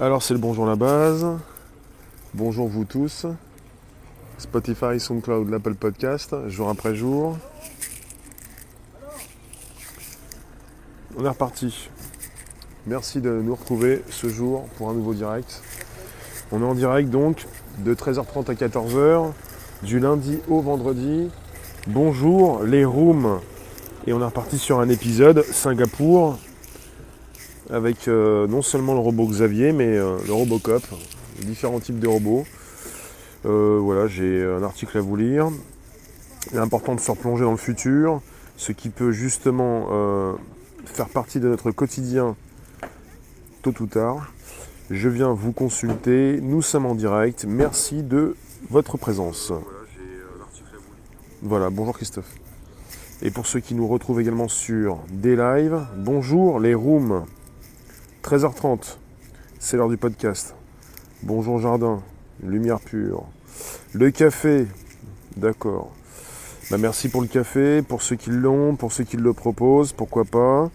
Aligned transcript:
Alors 0.00 0.22
c'est 0.22 0.32
le 0.32 0.38
bonjour 0.38 0.64
la 0.64 0.76
base. 0.76 1.26
Bonjour 2.32 2.68
vous 2.68 2.84
tous. 2.84 3.26
Spotify, 4.38 5.00
SoundCloud, 5.00 5.50
l'Apple 5.50 5.74
Podcast, 5.74 6.36
jour 6.46 6.68
après 6.68 6.94
jour. 6.94 7.36
On 11.16 11.24
est 11.24 11.28
reparti. 11.28 11.90
Merci 12.86 13.20
de 13.20 13.42
nous 13.42 13.56
retrouver 13.56 14.04
ce 14.08 14.28
jour 14.28 14.66
pour 14.76 14.88
un 14.88 14.94
nouveau 14.94 15.14
direct. 15.14 15.64
On 16.52 16.62
est 16.62 16.64
en 16.64 16.76
direct 16.76 17.10
donc 17.10 17.48
de 17.78 17.92
13h30 17.92 18.52
à 18.52 18.54
14h, 18.54 19.32
du 19.82 19.98
lundi 19.98 20.38
au 20.48 20.60
vendredi. 20.60 21.28
Bonjour 21.88 22.62
les 22.62 22.84
rooms. 22.84 23.40
Et 24.06 24.12
on 24.12 24.20
est 24.20 24.26
reparti 24.26 24.58
sur 24.58 24.78
un 24.78 24.90
épisode 24.90 25.42
Singapour 25.42 26.38
avec 27.70 28.08
euh, 28.08 28.46
non 28.46 28.62
seulement 28.62 28.94
le 28.94 29.00
robot 29.00 29.26
Xavier, 29.26 29.72
mais 29.72 29.96
euh, 29.96 30.16
le 30.26 30.32
Robocop, 30.32 30.82
différents 31.42 31.80
types 31.80 31.98
de 31.98 32.08
robots. 32.08 32.44
Euh, 33.46 33.78
voilà, 33.80 34.06
j'ai 34.06 34.44
un 34.44 34.62
article 34.62 34.98
à 34.98 35.00
vous 35.00 35.16
lire. 35.16 35.48
Il 36.50 36.56
est 36.56 36.60
important 36.60 36.94
de 36.94 37.00
se 37.00 37.10
replonger 37.10 37.44
dans 37.44 37.50
le 37.50 37.56
futur, 37.56 38.20
ce 38.56 38.72
qui 38.72 38.88
peut 38.88 39.12
justement 39.12 40.36
faire 40.86 41.08
partie 41.08 41.40
de 41.40 41.48
notre 41.48 41.70
quotidien 41.70 42.36
tôt 43.62 43.74
ou 43.80 43.86
tard. 43.86 44.32
Je 44.90 45.08
viens 45.08 45.32
vous 45.32 45.52
consulter, 45.52 46.40
nous 46.40 46.62
sommes 46.62 46.86
en 46.86 46.94
direct, 46.94 47.44
merci 47.46 48.02
de 48.02 48.34
votre 48.70 48.96
présence. 48.96 49.52
Voilà, 51.42 51.68
bonjour 51.68 51.94
Christophe. 51.94 52.34
Et 53.20 53.30
pour 53.30 53.46
ceux 53.46 53.60
qui 53.60 53.74
nous 53.74 53.86
retrouvent 53.86 54.20
également 54.20 54.48
sur 54.48 55.00
des 55.10 55.36
lives, 55.36 55.86
bonjour 55.98 56.60
les 56.60 56.74
rooms. 56.74 57.24
13h30, 58.28 58.98
c'est 59.58 59.78
l'heure 59.78 59.88
du 59.88 59.96
podcast. 59.96 60.54
Bonjour 61.22 61.58
jardin, 61.60 62.02
lumière 62.42 62.78
pure. 62.78 63.24
Le 63.94 64.10
café, 64.10 64.66
d'accord. 65.38 65.90
Bah, 66.70 66.76
merci 66.76 67.08
pour 67.08 67.22
le 67.22 67.26
café, 67.26 67.80
pour 67.80 68.02
ceux 68.02 68.16
qui 68.16 68.28
l'ont, 68.28 68.76
pour 68.76 68.92
ceux 68.92 69.04
qui 69.04 69.16
le 69.16 69.32
proposent, 69.32 69.94
pourquoi 69.94 70.26
pas. 70.26 70.70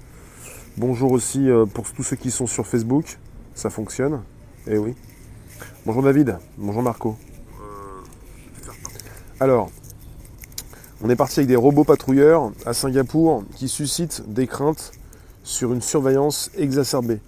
Bonjour 0.77 1.11
aussi 1.11 1.47
euh, 1.47 1.67
pour 1.67 1.88
tous 1.92 2.02
ceux 2.02 2.16
qui 2.16 2.31
sont 2.31 2.47
sur 2.47 2.66
Facebook, 2.66 3.19
ça 3.53 3.70
fonctionne. 3.70 4.23
Eh 4.66 4.80
oui. 4.80 4.95
Bonjour 5.86 6.02
David, 6.02 6.39
bonjour 6.58 6.81
Marco. 6.81 7.16
Alors, 9.39 9.70
on 11.03 11.09
est 11.11 11.16
parti 11.16 11.42
avec 11.42 11.49
des 11.49 11.55
robots 11.55 11.83
patrouilleurs 11.83 12.52
à 12.66 12.73
Singapour 12.73 13.44
qui 13.55 13.70
suscitent 13.70 14.23
des 14.27 14.47
craintes 14.47 14.92
sur 15.44 15.72
une 15.72 15.81
surveillance 15.81 16.49
exacerbée. 16.58 17.20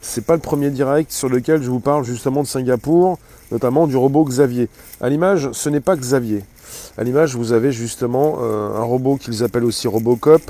C'est 0.00 0.24
pas 0.24 0.34
le 0.34 0.40
premier 0.40 0.70
direct 0.70 1.10
sur 1.12 1.28
lequel 1.28 1.62
je 1.62 1.70
vous 1.70 1.80
parle 1.80 2.04
justement 2.04 2.42
de 2.42 2.46
Singapour, 2.46 3.18
notamment 3.50 3.86
du 3.86 3.96
robot 3.96 4.24
Xavier. 4.24 4.68
À 5.00 5.08
l'image, 5.08 5.50
ce 5.52 5.68
n'est 5.68 5.80
pas 5.80 5.96
Xavier. 5.96 6.44
À 6.96 7.04
l'image, 7.04 7.34
vous 7.36 7.52
avez 7.52 7.72
justement 7.72 8.38
euh, 8.40 8.76
un 8.76 8.82
robot 8.82 9.16
qu'ils 9.16 9.42
appellent 9.42 9.64
aussi 9.64 9.88
Robocop, 9.88 10.42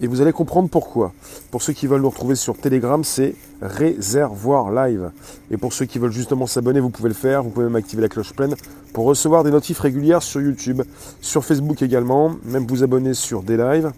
et 0.00 0.08
vous 0.08 0.20
allez 0.20 0.32
comprendre 0.32 0.68
pourquoi. 0.68 1.12
Pour 1.52 1.62
ceux 1.62 1.72
qui 1.72 1.86
veulent 1.86 2.00
nous 2.00 2.10
retrouver 2.10 2.34
sur 2.34 2.56
Telegram, 2.56 3.04
c'est 3.04 3.36
Réservoir 3.60 4.72
Live. 4.72 5.12
Et 5.52 5.56
pour 5.56 5.72
ceux 5.72 5.84
qui 5.84 6.00
veulent 6.00 6.12
justement 6.12 6.48
s'abonner, 6.48 6.80
vous 6.80 6.90
pouvez 6.90 7.08
le 7.08 7.14
faire. 7.14 7.44
Vous 7.44 7.50
pouvez 7.50 7.66
même 7.66 7.76
activer 7.76 8.02
la 8.02 8.08
cloche 8.08 8.32
pleine 8.32 8.56
pour 8.92 9.04
recevoir 9.04 9.44
des 9.44 9.52
notifs 9.52 9.78
régulières 9.78 10.22
sur 10.22 10.40
YouTube, 10.40 10.82
sur 11.20 11.44
Facebook 11.44 11.82
également, 11.82 12.34
même 12.44 12.66
vous 12.66 12.82
abonner 12.82 13.14
sur 13.14 13.44
des 13.44 13.56
lives. 13.56 13.92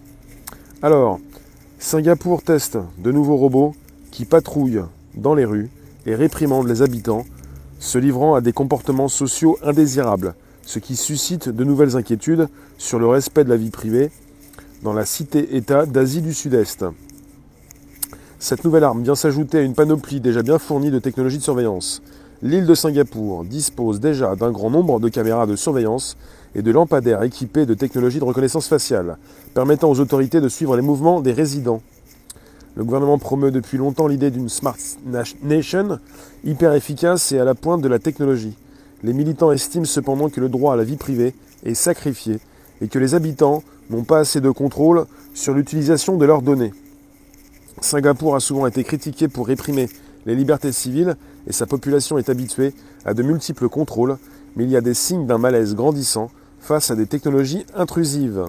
Alors, 0.83 1.19
Singapour 1.79 2.43
teste 2.43 2.77
de 2.99 3.11
nouveaux 3.11 3.37
robots 3.37 3.73
qui 4.15 4.23
patrouillent 4.23 4.83
dans 5.15 5.33
les 5.33 5.43
rues 5.43 5.69
et 6.05 6.15
réprimandent 6.15 6.69
les 6.69 6.81
habitants, 6.81 7.25
se 7.79 7.97
livrant 7.97 8.33
à 8.33 8.39
des 8.39 8.53
comportements 8.53 9.09
sociaux 9.09 9.57
indésirables, 9.61 10.35
ce 10.61 10.79
qui 10.79 10.95
suscite 10.95 11.49
de 11.49 11.63
nouvelles 11.65 11.97
inquiétudes 11.97 12.47
sur 12.77 12.97
le 12.97 13.07
respect 13.07 13.43
de 13.43 13.49
la 13.49 13.57
vie 13.57 13.71
privée 13.71 14.11
dans 14.83 14.93
la 14.93 15.05
cité-État 15.05 15.85
d'Asie 15.85 16.21
du 16.21 16.33
Sud-Est. 16.33 16.85
Cette 18.39 18.63
nouvelle 18.63 18.85
arme 18.85 19.03
vient 19.03 19.15
s'ajouter 19.15 19.57
à 19.57 19.63
une 19.63 19.73
panoplie 19.73 20.21
déjà 20.21 20.43
bien 20.43 20.59
fournie 20.59 20.91
de 20.91 20.99
technologies 20.99 21.39
de 21.39 21.43
surveillance. 21.43 22.01
L'île 22.41 22.67
de 22.67 22.75
Singapour 22.75 23.43
dispose 23.43 23.99
déjà 23.99 24.37
d'un 24.37 24.51
grand 24.51 24.69
nombre 24.69 25.01
de 25.01 25.09
caméras 25.09 25.45
de 25.45 25.57
surveillance 25.57 26.15
et 26.53 26.61
de 26.61 26.71
lampadaires 26.71 27.23
équipés 27.23 27.65
de 27.65 27.73
technologies 27.73 28.19
de 28.19 28.23
reconnaissance 28.23 28.69
faciale, 28.69 29.17
permettant 29.53 29.91
aux 29.91 29.99
autorités 29.99 30.39
de 30.39 30.47
suivre 30.47 30.77
les 30.77 30.81
mouvements 30.81 31.19
des 31.19 31.33
résidents 31.33 31.81
le 32.75 32.83
gouvernement 32.83 33.17
promeut 33.17 33.51
depuis 33.51 33.77
longtemps 33.77 34.07
l'idée 34.07 34.31
d'une 34.31 34.49
Smart 34.49 34.77
Nation 35.43 35.99
hyper 36.43 36.73
efficace 36.73 37.31
et 37.31 37.39
à 37.39 37.45
la 37.45 37.55
pointe 37.55 37.81
de 37.81 37.87
la 37.87 37.99
technologie. 37.99 38.57
Les 39.03 39.13
militants 39.13 39.51
estiment 39.51 39.85
cependant 39.85 40.29
que 40.29 40.41
le 40.41 40.49
droit 40.49 40.73
à 40.73 40.75
la 40.75 40.83
vie 40.83 40.97
privée 40.97 41.33
est 41.63 41.73
sacrifié 41.73 42.39
et 42.81 42.87
que 42.87 42.99
les 42.99 43.15
habitants 43.15 43.63
n'ont 43.89 44.03
pas 44.03 44.19
assez 44.19 44.41
de 44.41 44.49
contrôle 44.49 45.05
sur 45.33 45.53
l'utilisation 45.53 46.17
de 46.17 46.25
leurs 46.25 46.41
données. 46.41 46.73
Singapour 47.81 48.35
a 48.35 48.39
souvent 48.39 48.67
été 48.67 48.83
critiqué 48.83 49.27
pour 49.27 49.47
réprimer 49.47 49.89
les 50.25 50.35
libertés 50.35 50.71
civiles 50.71 51.15
et 51.47 51.53
sa 51.53 51.67
population 51.67 52.17
est 52.17 52.29
habituée 52.29 52.73
à 53.05 53.13
de 53.13 53.23
multiples 53.23 53.69
contrôles, 53.69 54.17
mais 54.55 54.63
il 54.63 54.69
y 54.69 54.77
a 54.77 54.81
des 54.81 54.93
signes 54.93 55.27
d'un 55.27 55.37
malaise 55.37 55.75
grandissant 55.75 56.29
face 56.59 56.91
à 56.91 56.95
des 56.95 57.05
technologies 57.05 57.65
intrusives. 57.75 58.45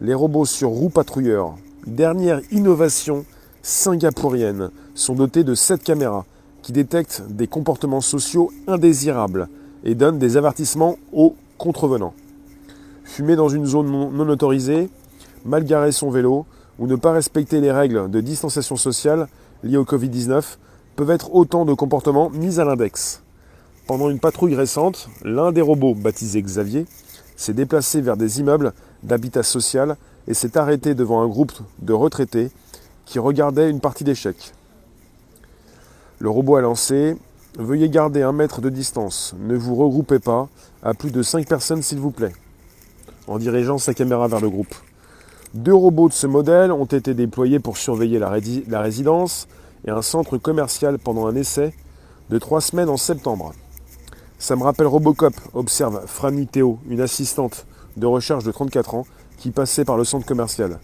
Les 0.00 0.14
robots 0.14 0.46
sur 0.46 0.70
roues 0.70 0.90
patrouilleurs. 0.90 1.56
Dernière 1.86 2.40
innovation 2.50 3.24
singapouriennes 3.62 4.70
sont 4.94 5.14
dotées 5.14 5.44
de 5.44 5.54
7 5.54 5.82
caméras 5.82 6.24
qui 6.62 6.72
détectent 6.72 7.22
des 7.28 7.46
comportements 7.46 8.00
sociaux 8.00 8.52
indésirables 8.66 9.48
et 9.84 9.94
donnent 9.94 10.18
des 10.18 10.36
avertissements 10.36 10.96
aux 11.12 11.36
contrevenants. 11.58 12.14
Fumer 13.04 13.36
dans 13.36 13.48
une 13.48 13.66
zone 13.66 13.90
non 13.90 14.28
autorisée, 14.28 14.88
mal 15.44 15.64
garer 15.64 15.92
son 15.92 16.10
vélo 16.10 16.46
ou 16.78 16.86
ne 16.86 16.96
pas 16.96 17.12
respecter 17.12 17.60
les 17.60 17.72
règles 17.72 18.10
de 18.10 18.20
distanciation 18.20 18.76
sociale 18.76 19.28
liées 19.62 19.76
au 19.76 19.84
Covid-19 19.84 20.56
peuvent 20.96 21.10
être 21.10 21.34
autant 21.34 21.64
de 21.64 21.74
comportements 21.74 22.30
mis 22.30 22.60
à 22.60 22.64
l'index. 22.64 23.22
Pendant 23.86 24.10
une 24.10 24.20
patrouille 24.20 24.54
récente, 24.54 25.08
l'un 25.24 25.52
des 25.52 25.60
robots, 25.60 25.94
baptisé 25.94 26.40
Xavier, 26.42 26.86
s'est 27.36 27.54
déplacé 27.54 28.00
vers 28.00 28.16
des 28.16 28.40
immeubles 28.40 28.72
d'habitat 29.02 29.42
social 29.42 29.96
et 30.28 30.34
s'est 30.34 30.56
arrêté 30.56 30.94
devant 30.94 31.22
un 31.22 31.26
groupe 31.26 31.52
de 31.80 31.92
retraités 31.92 32.50
qui 33.10 33.18
regardait 33.18 33.68
une 33.68 33.80
partie 33.80 34.04
d'échecs. 34.04 34.54
Le 36.20 36.30
robot 36.30 36.56
a 36.56 36.60
lancé 36.60 37.16
Veuillez 37.58 37.88
garder 37.88 38.22
un 38.22 38.30
mètre 38.30 38.60
de 38.60 38.70
distance, 38.70 39.34
ne 39.40 39.56
vous 39.56 39.74
regroupez 39.74 40.20
pas 40.20 40.48
à 40.84 40.94
plus 40.94 41.10
de 41.10 41.20
5 41.20 41.48
personnes 41.48 41.82
s'il 41.82 41.98
vous 41.98 42.12
plaît, 42.12 42.30
en 43.26 43.38
dirigeant 43.38 43.78
sa 43.78 43.94
caméra 43.94 44.28
vers 44.28 44.40
le 44.40 44.48
groupe. 44.48 44.72
Deux 45.54 45.74
robots 45.74 46.08
de 46.08 46.14
ce 46.14 46.28
modèle 46.28 46.70
ont 46.70 46.84
été 46.84 47.12
déployés 47.12 47.58
pour 47.58 47.76
surveiller 47.76 48.20
la, 48.20 48.30
résidence 48.80 49.48
et 49.84 49.90
un 49.90 50.02
centre 50.02 50.38
commercial 50.38 51.00
pendant 51.00 51.26
un 51.26 51.34
essai 51.34 51.74
de 52.28 52.38
trois 52.38 52.60
semaines 52.60 52.88
en 52.88 52.96
septembre. 52.96 53.52
Ça 54.38 54.54
me 54.54 54.62
rappelle 54.62 54.86
Robocop, 54.86 55.34
observe 55.52 56.06
Franny 56.06 56.46
Théo, 56.46 56.78
une 56.88 57.00
assistante 57.00 57.66
de 57.96 58.06
recherche 58.06 58.44
de 58.44 58.52
34 58.52 58.94
ans 58.94 59.06
qui 59.36 59.50
passait 59.50 59.84
par 59.84 59.96
le 59.96 60.04
centre 60.04 60.24
commercial. 60.24 60.78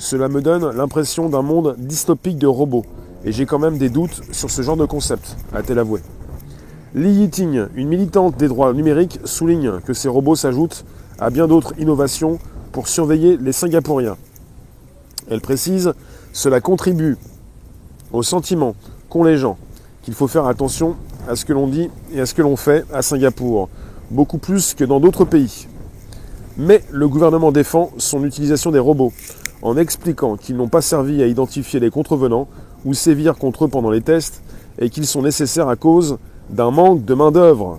Cela 0.00 0.28
me 0.28 0.40
donne 0.40 0.70
l'impression 0.76 1.28
d'un 1.28 1.42
monde 1.42 1.74
dystopique 1.76 2.38
de 2.38 2.46
robots, 2.46 2.84
et 3.24 3.32
j'ai 3.32 3.46
quand 3.46 3.58
même 3.58 3.78
des 3.78 3.88
doutes 3.88 4.22
sur 4.30 4.48
ce 4.48 4.62
genre 4.62 4.76
de 4.76 4.84
concept, 4.84 5.36
a-t-elle 5.52 5.80
avoué. 5.80 6.00
Li 6.94 7.10
Yiting, 7.10 7.66
une 7.74 7.88
militante 7.88 8.36
des 8.36 8.46
droits 8.46 8.72
numériques, 8.72 9.18
souligne 9.24 9.80
que 9.80 9.92
ces 9.92 10.08
robots 10.08 10.36
s'ajoutent 10.36 10.84
à 11.18 11.30
bien 11.30 11.48
d'autres 11.48 11.74
innovations 11.78 12.38
pour 12.70 12.86
surveiller 12.86 13.36
les 13.38 13.50
Singapouriens. 13.50 14.16
Elle 15.28 15.40
précise 15.40 15.92
Cela 16.32 16.60
contribue 16.60 17.18
au 18.12 18.22
sentiment 18.22 18.76
qu'ont 19.08 19.24
les 19.24 19.36
gens 19.36 19.58
qu'il 20.02 20.14
faut 20.14 20.28
faire 20.28 20.46
attention 20.46 20.94
à 21.28 21.34
ce 21.34 21.44
que 21.44 21.52
l'on 21.52 21.66
dit 21.66 21.90
et 22.14 22.20
à 22.20 22.26
ce 22.26 22.34
que 22.34 22.42
l'on 22.42 22.54
fait 22.56 22.84
à 22.92 23.02
Singapour, 23.02 23.68
beaucoup 24.12 24.38
plus 24.38 24.74
que 24.74 24.84
dans 24.84 25.00
d'autres 25.00 25.24
pays. 25.24 25.66
Mais 26.56 26.84
le 26.90 27.08
gouvernement 27.08 27.50
défend 27.50 27.90
son 27.98 28.24
utilisation 28.24 28.70
des 28.70 28.78
robots 28.78 29.12
en 29.62 29.76
expliquant 29.76 30.36
qu'ils 30.36 30.56
n'ont 30.56 30.68
pas 30.68 30.82
servi 30.82 31.22
à 31.22 31.26
identifier 31.26 31.80
les 31.80 31.90
contrevenants 31.90 32.48
ou 32.84 32.94
sévir 32.94 33.36
contre 33.36 33.64
eux 33.64 33.68
pendant 33.68 33.90
les 33.90 34.00
tests 34.00 34.42
et 34.78 34.90
qu'ils 34.90 35.06
sont 35.06 35.22
nécessaires 35.22 35.68
à 35.68 35.76
cause 35.76 36.18
d'un 36.50 36.70
manque 36.70 37.04
de 37.04 37.14
main-d'œuvre. 37.14 37.78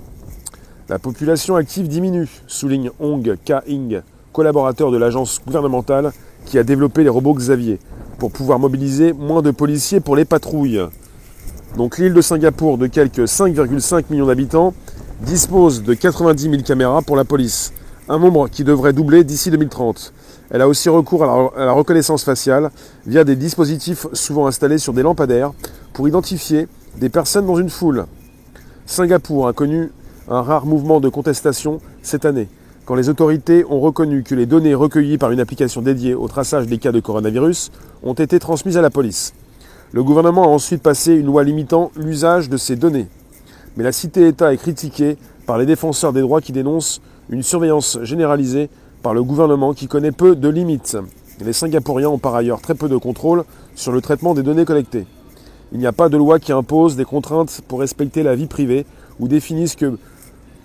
La 0.89 0.99
population 0.99 1.55
active 1.55 1.87
diminue, 1.87 2.27
souligne 2.47 2.91
Hong 2.99 3.37
Ka-ing, 3.45 4.01
collaborateur 4.33 4.91
de 4.91 4.97
l'agence 4.97 5.39
gouvernementale 5.45 6.11
qui 6.45 6.57
a 6.57 6.63
développé 6.63 7.03
les 7.03 7.09
robots 7.09 7.33
Xavier, 7.33 7.79
pour 8.17 8.31
pouvoir 8.31 8.59
mobiliser 8.59 9.13
moins 9.13 9.41
de 9.41 9.51
policiers 9.51 9.99
pour 9.99 10.15
les 10.15 10.25
patrouilles. 10.25 10.81
Donc 11.77 11.97
l'île 11.97 12.13
de 12.13 12.21
Singapour, 12.21 12.77
de 12.77 12.87
quelques 12.87 13.19
5,5 13.19 14.05
millions 14.09 14.25
d'habitants, 14.25 14.73
dispose 15.21 15.83
de 15.83 15.93
90 15.93 16.41
000 16.41 16.55
caméras 16.63 17.01
pour 17.01 17.15
la 17.15 17.23
police, 17.23 17.71
un 18.07 18.19
nombre 18.19 18.49
qui 18.49 18.63
devrait 18.63 18.93
doubler 18.93 19.23
d'ici 19.23 19.51
2030. 19.51 20.13
Elle 20.51 20.62
a 20.62 20.68
aussi 20.68 20.90
recours 20.90 21.24
à 21.24 21.66
la, 21.66 21.72
reconnaissance 21.72 22.24
faciale 22.24 22.72
via 23.06 23.24
des 23.24 23.36
dispositifs 23.36 24.07
souvent 24.13 24.48
installés 24.48 24.80
sur 24.80 24.94
des 24.94 25.04
lampadaires 25.04 25.51
pour 25.94 26.07
identifier 26.07 26.68
des 26.98 27.10
personnes 27.10 27.46
dans 27.46 27.57
une 27.57 27.69
foule. 27.69 28.06
Singapour 28.86 29.48
a 29.48 29.54
connu 29.54 29.92
un 30.28 30.42
rare 30.42 30.66
mouvement 30.66 31.00
de 31.00 31.10
contestation 31.10 31.80
cette 32.01 32.25
année, 32.25 32.48
quand 32.86 32.96
les 32.96 33.10
autorités 33.10 33.63
ont 33.69 33.80
reconnu 33.80 34.24
que 34.24 34.34
les 34.34 34.48
données 34.48 34.74
recueillies 34.74 35.19
par 35.19 35.31
une 35.31 35.40
application 35.40 35.84
dédiée 35.84 36.16
au 36.16 36.28
traçage 36.28 36.66
des 36.66 36.80
cas 36.80 36.92
de 36.92 37.00
coronavirus 37.00 37.69
ont 38.01 38.13
été 38.13 38.40
transmises 38.40 38.78
à 38.78 38.81
la 38.81 38.90
police. 38.90 39.34
Le 39.92 40.04
gouvernement 40.04 40.44
a 40.44 40.48
ensuite 40.48 40.81
passé 40.81 41.13
une 41.13 41.28
loi 41.28 41.44
limitant 41.44 41.92
l'usage 41.96 42.50
de 42.50 42.57
ces 42.57 42.75
données. 42.75 43.07
Mais 43.78 43.84
la 43.84 43.92
cité-État 43.92 44.54
est 44.54 44.57
critiquée 44.57 45.18
par 45.46 45.60
les 45.60 45.68
défenseurs 45.68 46.13
des 46.13 46.22
droits 46.22 46.42
qui 46.42 46.51
dénoncent 46.51 47.01
une 47.30 47.44
surveillance 47.44 48.00
généralisée 48.01 48.69
par 49.01 49.13
le 49.13 49.24
gouvernement 49.24 49.74
qui 49.74 49.88
connaît 49.88 50.12
peu 50.12 50.36
de 50.36 50.50
limites. 50.50 50.98
Les 51.42 51.54
Singapouriens 51.54 52.10
ont 52.10 52.18
par 52.18 52.36
ailleurs 52.36 52.62
très 52.62 52.75
peu 52.75 52.90
de 52.90 52.98
contrôle 52.98 53.46
sur 53.75 53.92
le 53.92 54.01
traitement 54.01 54.34
des 54.34 54.44
données 54.44 54.66
collectées. 54.66 55.06
Il 55.72 55.80
n'y 55.80 55.88
a 55.88 55.94
pas 55.94 56.10
de 56.10 56.18
loi 56.18 56.40
qui 56.40 56.51
impose 56.51 56.96
des 56.96 57.06
contraintes 57.06 57.62
pour 57.68 57.80
respecter 57.80 58.24
la 58.24 58.36
vie 58.36 58.48
privée 58.48 58.86
ou 59.19 59.28
définisse 59.28 59.75
que 59.75 59.98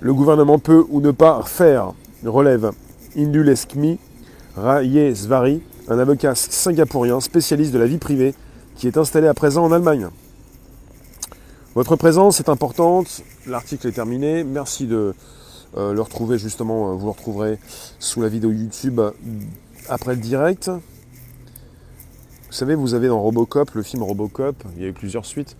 le 0.01 0.15
gouvernement 0.15 0.59
peut 0.59 0.85
ou 0.91 1.01
ne 1.01 1.11
pas 1.11 1.43
faire, 1.45 1.93
relève 2.25 2.73
Induleskmi 3.17 3.99
Rayesvari, 4.57 5.63
un 5.89 5.99
avocat 5.99 6.35
singapourien 6.35 7.21
spécialiste 7.21 7.73
de 7.73 7.79
la 7.79 7.87
vie 7.87 7.99
privée 7.99 8.35
qui 8.77 8.87
est 8.87 8.97
installé 8.97 9.29
à 9.29 9.35
présent 9.35 9.65
en 9.65 9.73
Allemagne. 9.73 10.09
Votre 11.75 11.97
présence 11.97 12.41
est 12.41 12.49
importante, 12.49 13.23
l'article 13.47 13.89
est 13.89 13.93
terminé, 13.93 14.45
merci 14.45 14.87
de 14.87 15.15
le 15.77 16.01
retrouver 16.01 16.39
justement, 16.39 16.91
euh, 16.91 16.95
vous 16.95 17.07
le 17.07 17.13
retrouverez 17.13 17.59
sous 17.99 18.23
la 18.23 18.29
vidéo 18.29 18.51
YouTube 18.53 19.01
après 19.89 20.15
le 20.15 20.21
direct. 20.21 20.69
Vous 20.69 22.53
savez, 22.53 22.75
vous 22.75 22.95
avez 22.95 23.09
dans 23.09 23.21
Robocop, 23.21 23.73
le 23.73 23.83
film 23.83 24.03
Robocop, 24.03 24.63
il 24.77 24.83
y 24.83 24.85
a 24.85 24.89
eu 24.89 24.93
plusieurs 24.93 25.27
suites, 25.27 25.57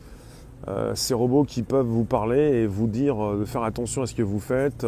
euh, 0.69 0.95
ces 0.95 1.15
robots 1.15 1.45
qui 1.45 1.63
peuvent 1.63 1.87
vous 1.87 2.05
parler 2.05 2.39
et 2.39 2.67
vous 2.67 2.87
dire 2.87 3.37
de 3.37 3.45
faire 3.45 3.65
attention 3.65 4.03
à 4.03 4.07
ce 4.07 4.15
que 4.15 4.23
vous 4.23 4.39
faites, 4.39 4.87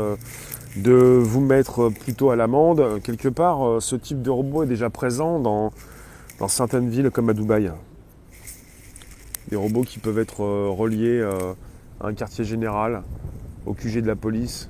de 0.76 0.92
vous 0.92 1.40
mettre 1.40 1.88
plutôt 1.88 2.30
à 2.30 2.36
l'amende. 2.36 3.00
Quelque 3.02 3.28
part, 3.28 3.82
ce 3.82 3.96
type 3.96 4.22
de 4.22 4.30
robot 4.30 4.62
est 4.62 4.68
déjà 4.68 4.90
présent 4.90 5.40
dans, 5.40 5.72
dans 6.38 6.48
certaines 6.48 6.88
villes 6.88 7.10
comme 7.10 7.28
à 7.28 7.34
Dubaï. 7.34 7.72
Des 9.48 9.56
robots 9.56 9.82
qui 9.82 9.98
peuvent 9.98 10.18
être 10.20 10.40
reliés 10.40 11.22
à 12.00 12.06
un 12.06 12.14
quartier 12.14 12.44
général, 12.44 13.02
au 13.66 13.74
QG 13.74 14.00
de 14.00 14.06
la 14.06 14.16
police, 14.16 14.68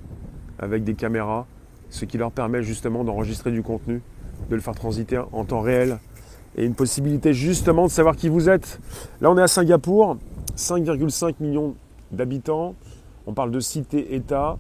avec 0.59 0.85
des 0.85 0.95
caméras, 0.95 1.47
ce 1.91 2.05
qui 2.05 2.19
leur 2.19 2.33
permet 2.33 2.63
justement 2.63 3.05
d'enregistrer 3.05 3.51
du 3.51 3.63
contenu, 3.63 4.03
de 4.51 4.55
le 4.55 4.61
faire 4.61 4.75
transiter 4.75 5.19
en 5.33 5.45
temps 5.45 5.61
réel 5.61 5.99
et 6.57 6.65
une 6.65 6.75
possibilité 6.75 7.33
justement 7.33 7.85
de 7.85 7.91
savoir 7.91 8.17
qui 8.17 8.29
vous 8.29 8.49
êtes. 8.49 8.81
Là, 9.21 9.31
on 9.31 9.39
est 9.39 9.43
à 9.43 9.49
Singapour, 9.49 10.17
5,5 10.57 11.35
millions 11.41 11.75
d'habitants. 12.11 12.75
On 13.27 13.35
parle 13.35 13.51
de 13.51 13.61
cité-État, 13.61 14.57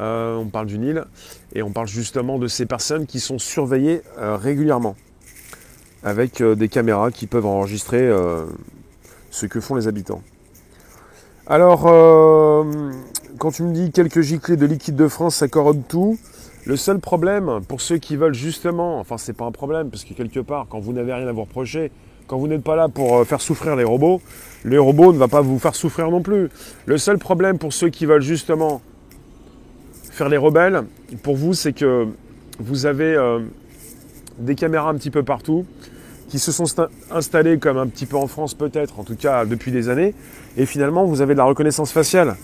euh, 0.00 0.36
on 0.36 0.46
parle 0.46 0.66
du 0.66 0.78
Nil, 0.78 1.04
et 1.54 1.62
on 1.62 1.70
parle 1.70 1.88
justement 1.88 2.38
de 2.38 2.46
ces 2.46 2.66
personnes 2.66 3.06
qui 3.06 3.20
sont 3.20 3.38
surveillées 3.38 4.02
euh, 4.18 4.36
régulièrement, 4.36 4.96
avec 6.02 6.40
euh, 6.40 6.54
des 6.54 6.68
caméras 6.68 7.10
qui 7.10 7.26
peuvent 7.26 7.46
enregistrer 7.46 8.10
ce 9.30 9.46
que 9.46 9.60
font 9.60 9.74
les 9.74 9.88
habitants. 9.88 10.22
Alors, 11.46 11.86
quand 13.38 13.50
tu 13.50 13.62
me 13.62 13.72
dis 13.72 13.90
quelques 13.90 14.20
giclées 14.20 14.56
de 14.56 14.66
liquide 14.66 14.96
de 14.96 15.08
France, 15.08 15.36
ça 15.36 15.48
corrode 15.48 15.82
tout. 15.88 16.18
Le 16.66 16.76
seul 16.76 16.98
problème, 16.98 17.60
pour 17.68 17.80
ceux 17.80 17.98
qui 17.98 18.16
veulent 18.16 18.34
justement, 18.34 18.98
enfin 18.98 19.18
c'est 19.18 19.32
pas 19.32 19.44
un 19.44 19.50
problème, 19.50 19.90
parce 19.90 20.04
que 20.04 20.14
quelque 20.14 20.40
part, 20.40 20.66
quand 20.68 20.80
vous 20.80 20.92
n'avez 20.92 21.12
rien 21.12 21.26
à 21.26 21.32
vous 21.32 21.42
reprocher, 21.42 21.90
quand 22.26 22.38
vous 22.38 22.48
n'êtes 22.48 22.62
pas 22.62 22.76
là 22.76 22.88
pour 22.88 23.18
euh, 23.18 23.24
faire 23.24 23.40
souffrir 23.40 23.76
les 23.76 23.84
robots, 23.84 24.22
les 24.64 24.78
robots 24.78 25.12
ne 25.12 25.18
vont 25.18 25.28
pas 25.28 25.42
vous 25.42 25.58
faire 25.58 25.74
souffrir 25.74 26.10
non 26.10 26.22
plus. 26.22 26.48
Le 26.86 26.96
seul 26.96 27.18
problème 27.18 27.58
pour 27.58 27.72
ceux 27.72 27.90
qui 27.90 28.06
veulent 28.06 28.22
justement 28.22 28.80
faire 30.10 30.28
les 30.28 30.38
rebelles, 30.38 30.84
pour 31.22 31.36
vous, 31.36 31.52
c'est 31.52 31.74
que 31.74 32.06
vous 32.58 32.86
avez 32.86 33.14
euh, 33.14 33.40
des 34.38 34.54
caméras 34.54 34.88
un 34.88 34.94
petit 34.94 35.10
peu 35.10 35.22
partout, 35.22 35.66
qui 36.28 36.38
se 36.38 36.50
sont 36.50 36.64
installées 37.10 37.58
comme 37.58 37.76
un 37.76 37.86
petit 37.88 38.06
peu 38.06 38.16
en 38.16 38.26
France 38.26 38.54
peut-être, 38.54 38.98
en 38.98 39.04
tout 39.04 39.16
cas 39.16 39.44
depuis 39.44 39.70
des 39.70 39.90
années, 39.90 40.14
et 40.56 40.64
finalement 40.64 41.04
vous 41.04 41.20
avez 41.20 41.34
de 41.34 41.38
la 41.38 41.44
reconnaissance 41.44 41.92
faciale. 41.92 42.36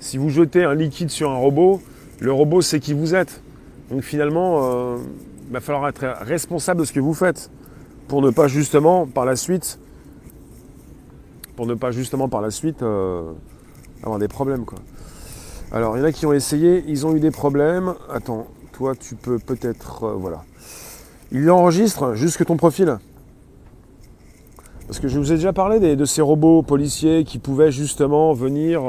Si 0.00 0.16
vous 0.16 0.30
jetez 0.30 0.64
un 0.64 0.74
liquide 0.74 1.10
sur 1.10 1.30
un 1.30 1.36
robot, 1.36 1.80
le 2.20 2.32
robot 2.32 2.62
sait 2.62 2.80
qui 2.80 2.94
vous 2.94 3.14
êtes. 3.14 3.42
Donc 3.90 4.00
finalement, 4.00 4.60
euh, 4.62 4.96
il 5.46 5.52
va 5.52 5.60
falloir 5.60 5.86
être 5.88 6.06
responsable 6.22 6.80
de 6.80 6.86
ce 6.86 6.92
que 6.92 7.00
vous 7.00 7.12
faites 7.12 7.50
pour 8.08 8.22
ne 8.22 8.30
pas 8.30 8.48
justement 8.48 9.06
par 9.06 9.26
la 9.26 9.36
suite, 9.36 9.78
pour 11.54 11.66
ne 11.66 11.74
pas 11.74 11.90
justement 11.90 12.30
par 12.30 12.40
la 12.40 12.50
suite 12.50 12.82
euh, 12.82 13.30
avoir 14.02 14.18
des 14.18 14.26
problèmes 14.26 14.64
quoi. 14.64 14.78
Alors 15.70 15.96
il 15.96 16.00
y 16.00 16.02
en 16.02 16.06
a 16.06 16.12
qui 16.12 16.24
ont 16.24 16.32
essayé, 16.32 16.82
ils 16.88 17.06
ont 17.06 17.14
eu 17.14 17.20
des 17.20 17.30
problèmes. 17.30 17.94
Attends, 18.10 18.46
toi 18.72 18.94
tu 18.96 19.16
peux 19.16 19.38
peut-être, 19.38 20.04
euh, 20.04 20.14
voilà. 20.14 20.44
Il 21.30 21.50
enregistre 21.50 22.14
jusque 22.14 22.44
ton 22.46 22.56
profil. 22.56 22.98
Parce 24.86 24.98
que 24.98 25.08
je 25.08 25.18
vous 25.18 25.30
ai 25.30 25.36
déjà 25.36 25.52
parlé 25.52 25.94
de 25.94 26.04
ces 26.04 26.22
robots 26.22 26.62
policiers 26.62 27.22
qui 27.22 27.38
pouvaient 27.38 27.70
justement 27.70 28.32
venir 28.32 28.82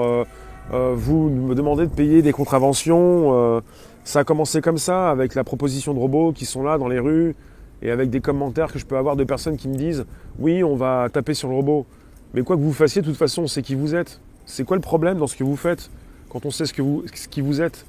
vous 0.72 1.30
me 1.30 1.54
demandez 1.54 1.86
de 1.86 1.92
payer 1.92 2.22
des 2.22 2.32
contraventions. 2.32 3.34
Euh, 3.34 3.62
ça 4.04 4.20
a 4.20 4.24
commencé 4.24 4.62
comme 4.62 4.78
ça, 4.78 5.10
avec 5.10 5.36
la 5.36 5.44
proposition 5.44 5.94
de 5.94 6.00
robots 6.00 6.32
qui 6.32 6.46
sont 6.46 6.64
là 6.64 6.78
dans 6.78 6.88
les 6.88 7.00
rues, 7.00 7.36
et 7.82 7.92
avec 7.92 8.10
des 8.10 8.22
commentaires 8.22 8.72
que 8.72 8.80
je 8.80 8.86
peux 8.86 8.98
avoir 8.98 9.16
de 9.16 9.24
personnes 9.24 9.58
qui 9.58 9.68
me 9.68 9.76
disent 9.76 10.06
Oui, 10.40 10.64
on 10.64 10.76
va 10.76 11.10
taper 11.12 11.34
sur 11.34 11.50
le 11.50 11.56
robot. 11.56 11.86
Mais 12.34 12.42
quoi 12.44 12.56
que 12.56 12.62
vous 12.62 12.74
fassiez, 12.74 13.02
de 13.02 13.08
toute 13.08 13.18
façon, 13.18 13.44
on 13.44 13.48
sait 13.48 13.62
qui 13.62 13.76
vous 13.76 13.96
êtes. 13.96 14.22
C'est 14.46 14.64
quoi 14.64 14.78
le 14.78 14.82
problème 14.82 15.18
dans 15.18 15.28
ce 15.28 15.36
que 15.36 15.44
vous 15.44 15.58
faites 15.58 15.90
quand 16.30 16.46
on 16.46 16.52
sait 16.52 16.66
ce, 16.66 16.74
que 16.74 16.82
vous, 16.82 17.04
ce 17.14 17.28
qui 17.28 17.42
vous 17.42 17.62
êtes? 17.62 17.86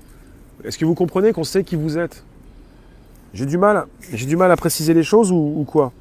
Est-ce 0.64 0.76
que 0.78 0.84
vous 0.84 0.94
comprenez 0.94 1.32
qu'on 1.32 1.44
sait 1.44 1.64
qui 1.64 1.76
vous 1.76 1.98
êtes? 1.98 2.24
J'ai 3.32 3.46
du 3.46 3.58
mal, 3.58 3.86
j'ai 4.12 4.26
du 4.26 4.36
mal 4.36 4.50
à 4.50 4.56
préciser 4.56 4.92
les 4.92 5.02
choses 5.02 5.30
ou 5.32 5.64
quoi? 5.66 5.92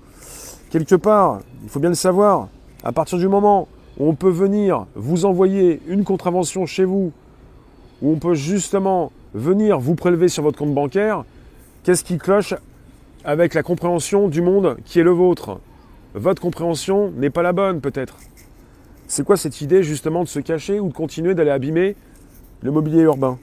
Quelque 0.72 0.95
part, 0.95 1.42
il 1.63 1.69
faut 1.69 1.80
bien 1.80 1.89
le 1.89 1.95
savoir. 1.95 2.48
À 2.83 2.92
partir 2.92 3.18
du 3.18 3.28
moment 3.28 3.68
on 4.07 4.15
peut 4.15 4.30
venir 4.30 4.88
vous 4.95 5.25
envoyer 5.25 5.81
une 5.88 6.03
contravention 6.03 6.65
chez 6.65 6.86
vous, 6.86 7.12
où 8.01 8.12
on 8.12 8.18
peut 8.18 8.33
justement 8.33 9.12
venir 9.33 9.80
vous 9.80 9.95
prélever 9.95 10.27
sur 10.27 10.44
votre 10.44 10.57
compte 10.57 10.74
bancaire, 10.74 11.24
qu'est-ce 11.83 12.03
qui 12.03 12.18
cloche 12.18 12.56
avec 13.24 13.53
la 13.53 13.63
compréhension 13.63 14.27
du 14.27 14.42
monde 14.42 14.77
qui 14.86 15.00
est 15.00 15.03
le 15.03 15.12
vôtre? 15.12 15.59
Votre 16.15 16.42
compréhension 16.42 17.12
n'est 17.12 17.30
pas 17.30 17.44
la 17.44 17.53
bonne 17.53 17.80
peut-être. 17.80 18.18
C'est 19.07 19.24
quoi 19.24 19.38
cette 19.38 19.62
idée 19.62 19.83
justement 19.83 20.24
de 20.24 20.30
se 20.30 20.39
cacher 20.39 20.80
ou 20.80 20.88
de 20.88 20.94
continuer 20.94 21.36
d'aller 21.36 21.51
abîmer 21.51 21.95
le 22.62 22.71
mobilier 22.71 23.02
urbain? 23.02 23.37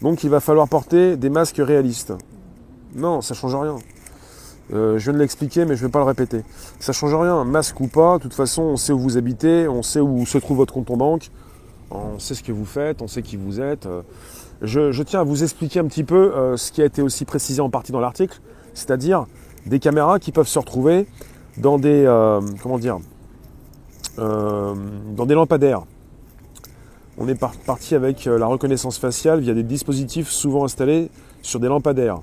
Donc 0.00 0.22
il 0.22 0.30
va 0.30 0.40
falloir 0.40 0.68
porter 0.68 1.16
des 1.16 1.30
masques 1.30 1.60
réalistes. 1.60 2.14
Non, 2.94 3.20
ça 3.20 3.34
ne 3.34 3.38
change 3.38 3.56
rien. 3.56 3.76
Euh, 4.72 4.98
je 4.98 5.04
viens 5.04 5.12
de 5.12 5.18
l'expliquer, 5.18 5.64
mais 5.64 5.76
je 5.76 5.82
ne 5.82 5.88
vais 5.88 5.92
pas 5.92 6.00
le 6.00 6.06
répéter. 6.06 6.42
Ça 6.80 6.92
change 6.92 7.14
rien, 7.14 7.44
masque 7.44 7.80
ou 7.80 7.86
pas. 7.86 8.18
De 8.18 8.22
toute 8.22 8.34
façon, 8.34 8.62
on 8.62 8.76
sait 8.76 8.92
où 8.92 8.98
vous 8.98 9.16
habitez, 9.16 9.68
on 9.68 9.82
sait 9.82 10.00
où 10.00 10.26
se 10.26 10.38
trouve 10.38 10.58
votre 10.58 10.74
compte 10.74 10.90
en 10.90 10.96
banque, 10.96 11.30
on 11.90 12.18
sait 12.18 12.34
ce 12.34 12.42
que 12.42 12.52
vous 12.52 12.64
faites, 12.64 13.02
on 13.02 13.06
sait 13.06 13.22
qui 13.22 13.36
vous 13.36 13.60
êtes. 13.60 13.86
Euh, 13.86 14.02
je, 14.62 15.02
tiens 15.02 15.20
à 15.20 15.24
vous 15.24 15.42
expliquer 15.42 15.80
un 15.80 15.86
petit 15.86 16.04
peu 16.04 16.34
euh, 16.34 16.56
ce 16.56 16.72
qui 16.72 16.82
a 16.82 16.84
été 16.84 17.02
aussi 17.02 17.24
précisé 17.24 17.60
en 17.60 17.70
partie 17.70 17.92
dans 17.92 18.00
l'article, 18.00 18.40
c'est-à-dire 18.74 19.26
des 19.66 19.78
caméras 19.78 20.18
qui 20.18 20.32
peuvent 20.32 20.48
se 20.48 20.58
retrouver 20.58 21.06
dans 21.58 21.78
des 21.78 22.04
comment 22.62 22.78
dire 22.78 22.98
dans 24.16 25.26
des 25.26 25.34
lampadaires. 25.34 25.82
On 27.18 27.28
est 27.28 27.34
parti 27.34 27.94
avec 27.94 28.26
la 28.26 28.46
reconnaissance 28.46 28.98
faciale 28.98 29.40
via 29.40 29.54
des 29.54 29.62
dispositifs 29.62 30.28
souvent 30.28 30.64
installés 30.64 31.10
sur 31.42 31.60
des 31.60 31.68
lampadaires 31.68 32.20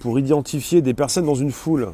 pour 0.00 0.18
identifier 0.18 0.82
des 0.82 0.94
personnes 0.94 1.26
dans 1.26 1.34
une 1.36 1.52
foule. 1.52 1.90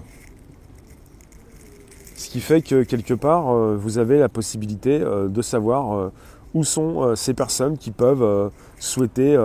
Ce 2.15 2.31
qui 2.31 2.41
fait 2.41 2.63
que 2.63 2.85
quelque 2.85 3.13
part, 3.13 3.53
euh, 3.53 3.77
vous 3.77 3.99
avez 3.99 4.19
la 4.19 4.31
possibilité 4.31 5.01
euh, 5.01 5.29
de 5.29 5.43
savoir 5.43 5.95
euh, 5.95 6.13
où 6.55 6.65
sont 6.65 7.15
ces 7.17 7.35
personnes 7.35 7.77
qui 7.77 7.91
peuvent 7.91 8.51
souhaiter 8.79 9.37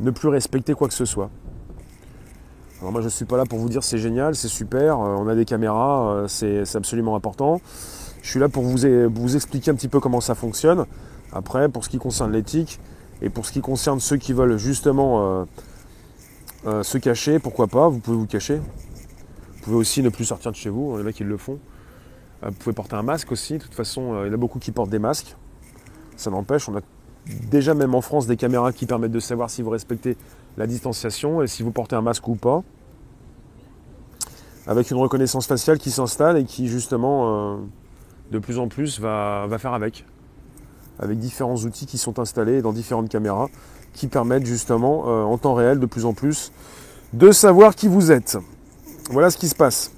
ne 0.00 0.10
plus 0.10 0.28
respecter 0.28 0.74
quoi 0.74 0.86
que 0.86 0.92
ce 0.92 1.06
soit. 1.06 1.30
Alors 2.80 2.92
moi 2.92 3.00
je 3.00 3.06
ne 3.06 3.10
suis 3.10 3.24
pas 3.24 3.38
là 3.38 3.46
pour 3.46 3.58
vous 3.58 3.70
dire 3.70 3.82
c'est 3.82 3.96
génial, 3.96 4.34
c'est 4.34 4.48
super, 4.48 4.98
on 4.98 5.26
a 5.26 5.34
des 5.34 5.46
caméras, 5.46 6.24
c'est 6.28 6.76
absolument 6.76 7.16
important. 7.16 7.62
Je 8.20 8.28
suis 8.28 8.40
là 8.40 8.50
pour 8.50 8.64
vous, 8.64 8.86
vous 9.14 9.34
expliquer 9.34 9.70
un 9.70 9.74
petit 9.74 9.88
peu 9.88 9.98
comment 9.98 10.20
ça 10.20 10.34
fonctionne. 10.34 10.84
Après, 11.32 11.70
pour 11.70 11.84
ce 11.84 11.88
qui 11.88 11.98
concerne 11.98 12.30
l'éthique 12.30 12.78
et 13.22 13.30
pour 13.30 13.46
ce 13.46 13.52
qui 13.52 13.62
concerne 13.62 14.00
ceux 14.00 14.18
qui 14.18 14.34
veulent 14.34 14.58
justement 14.58 15.46
euh, 16.66 16.82
se 16.82 16.96
cacher, 16.96 17.38
pourquoi 17.38 17.66
pas, 17.66 17.88
vous 17.88 17.98
pouvez 17.98 18.16
vous 18.16 18.26
cacher. 18.26 18.56
Vous 18.56 19.62
pouvez 19.64 19.76
aussi 19.76 20.02
ne 20.02 20.08
plus 20.08 20.24
sortir 20.24 20.50
de 20.50 20.56
chez 20.56 20.70
vous, 20.70 20.94
il 20.96 21.02
y 21.02 21.04
en 21.04 21.06
a 21.06 21.12
qui 21.12 21.24
le 21.24 21.36
font. 21.36 21.58
Euh, 22.42 22.48
vous 22.48 22.54
pouvez 22.54 22.74
porter 22.74 22.96
un 22.96 23.02
masque 23.02 23.32
aussi, 23.32 23.54
de 23.54 23.62
toute 23.62 23.74
façon, 23.74 24.14
euh, 24.14 24.24
il 24.24 24.28
y 24.28 24.30
en 24.30 24.34
a 24.34 24.38
beaucoup 24.38 24.58
qui 24.58 24.72
portent 24.72 24.90
des 24.90 24.98
masques. 24.98 25.36
Ça 26.16 26.30
n'empêche, 26.30 26.68
on 26.68 26.76
a 26.76 26.80
déjà 27.50 27.74
même 27.74 27.94
en 27.94 28.00
France 28.00 28.26
des 28.26 28.36
caméras 28.36 28.72
qui 28.72 28.86
permettent 28.86 29.12
de 29.12 29.20
savoir 29.20 29.50
si 29.50 29.60
vous 29.60 29.70
respectez 29.70 30.16
la 30.56 30.66
distanciation 30.66 31.42
et 31.42 31.46
si 31.46 31.62
vous 31.62 31.70
portez 31.70 31.96
un 31.96 32.02
masque 32.02 32.26
ou 32.28 32.34
pas. 32.34 32.62
Avec 34.66 34.90
une 34.90 34.96
reconnaissance 34.96 35.46
faciale 35.46 35.78
qui 35.78 35.90
s'installe 35.90 36.38
et 36.38 36.44
qui 36.44 36.68
justement 36.68 37.58
de 38.30 38.38
plus 38.38 38.58
en 38.58 38.68
plus 38.68 39.00
va, 39.00 39.46
va 39.46 39.58
faire 39.58 39.74
avec. 39.74 40.06
Avec 40.98 41.18
différents 41.18 41.56
outils 41.56 41.84
qui 41.84 41.98
sont 41.98 42.18
installés 42.18 42.62
dans 42.62 42.72
différentes 42.72 43.10
caméras 43.10 43.50
qui 43.94 44.08
permettent 44.08 44.44
justement 44.44 45.04
euh, 45.06 45.22
en 45.22 45.38
temps 45.38 45.54
réel 45.54 45.78
de 45.78 45.86
plus 45.86 46.04
en 46.04 46.12
plus 46.12 46.52
de 47.14 47.30
savoir 47.30 47.74
qui 47.74 47.88
vous 47.88 48.12
êtes. 48.12 48.36
Voilà 49.10 49.30
ce 49.30 49.38
qui 49.38 49.48
se 49.48 49.54
passe. 49.54 49.92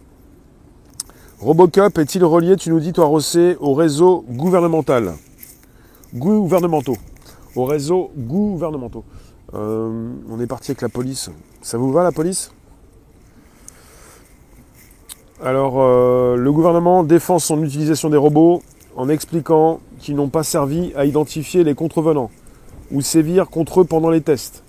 Robocop 1.40 1.98
est-il 1.98 2.24
relié, 2.24 2.56
tu 2.56 2.70
nous 2.70 2.80
dis, 2.80 2.92
toi, 2.92 3.06
Rossé, 3.06 3.56
au 3.60 3.74
réseau 3.74 4.24
gouvernemental? 4.28 5.14
Gouvernementaux. 6.14 6.96
Au 7.54 7.64
réseau 7.64 8.10
gouvernementaux. 8.16 9.04
Euh, 9.54 10.12
on 10.30 10.40
est 10.40 10.46
parti 10.46 10.70
avec 10.70 10.82
la 10.82 10.88
police. 10.88 11.30
Ça 11.62 11.78
vous 11.78 11.92
va, 11.92 12.04
la 12.04 12.12
police? 12.12 12.52
Alors, 15.42 15.74
euh, 15.78 16.36
le 16.36 16.52
gouvernement 16.52 17.02
défend 17.02 17.38
son 17.38 17.62
utilisation 17.62 18.08
des 18.08 18.16
robots 18.16 18.62
en 18.96 19.08
expliquant 19.08 19.80
qu'ils 19.98 20.16
n'ont 20.16 20.28
pas 20.30 20.42
servi 20.42 20.92
à 20.96 21.04
identifier 21.04 21.64
les 21.64 21.74
contrevenants 21.74 22.30
ou 22.90 23.00
sévir 23.00 23.48
contre 23.48 23.80
eux 23.80 23.84
pendant 23.84 24.10
les 24.10 24.20
tests 24.20 24.62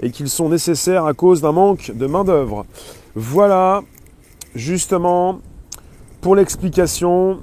et 0.00 0.10
qu'ils 0.10 0.28
sont 0.28 0.48
nécessaires 0.48 1.06
à 1.06 1.14
cause 1.14 1.40
d'un 1.40 1.52
manque 1.52 1.92
de 1.94 2.06
main-d'œuvre. 2.06 2.66
Voilà, 3.14 3.82
justement, 4.54 5.40
pour 6.20 6.36
l'explication, 6.36 7.40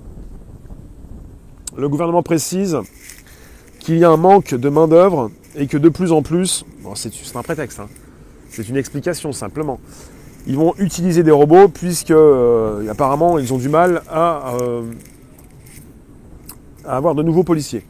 le 1.78 1.90
gouvernement 1.90 2.24
précise 2.24 2.78
qu'il 3.80 3.98
y 3.98 4.04
a 4.04 4.10
un 4.10 4.18
manque 4.18 4.54
de 4.54 4.70
main-d'œuvre 4.70 5.32
et 5.56 5.68
que 5.68 5.78
de 5.78 5.90
plus 5.90 6.12
en 6.12 6.22
plus, 6.22 6.66
c'est 6.96 7.36
un 7.36 7.42
prétexte, 7.42 7.80
hein, 7.80 7.88
c'est 8.50 8.68
une 8.68 8.78
explication 8.78 9.32
simplement. 9.32 9.80
Ils 10.48 10.58
vont 10.58 10.74
utiliser 10.78 11.24
des 11.24 11.32
robots 11.32 11.68
puisque 11.68 12.12
euh, 12.12 12.90
apparemment 12.90 13.38
ils 13.38 13.54
ont 13.54 13.58
du 13.58 13.70
mal 13.70 14.02
euh, 14.12 14.82
à 16.84 16.98
avoir 16.98 17.16
de 17.16 17.24
nouveaux 17.24 17.44
policiers. 17.44 17.84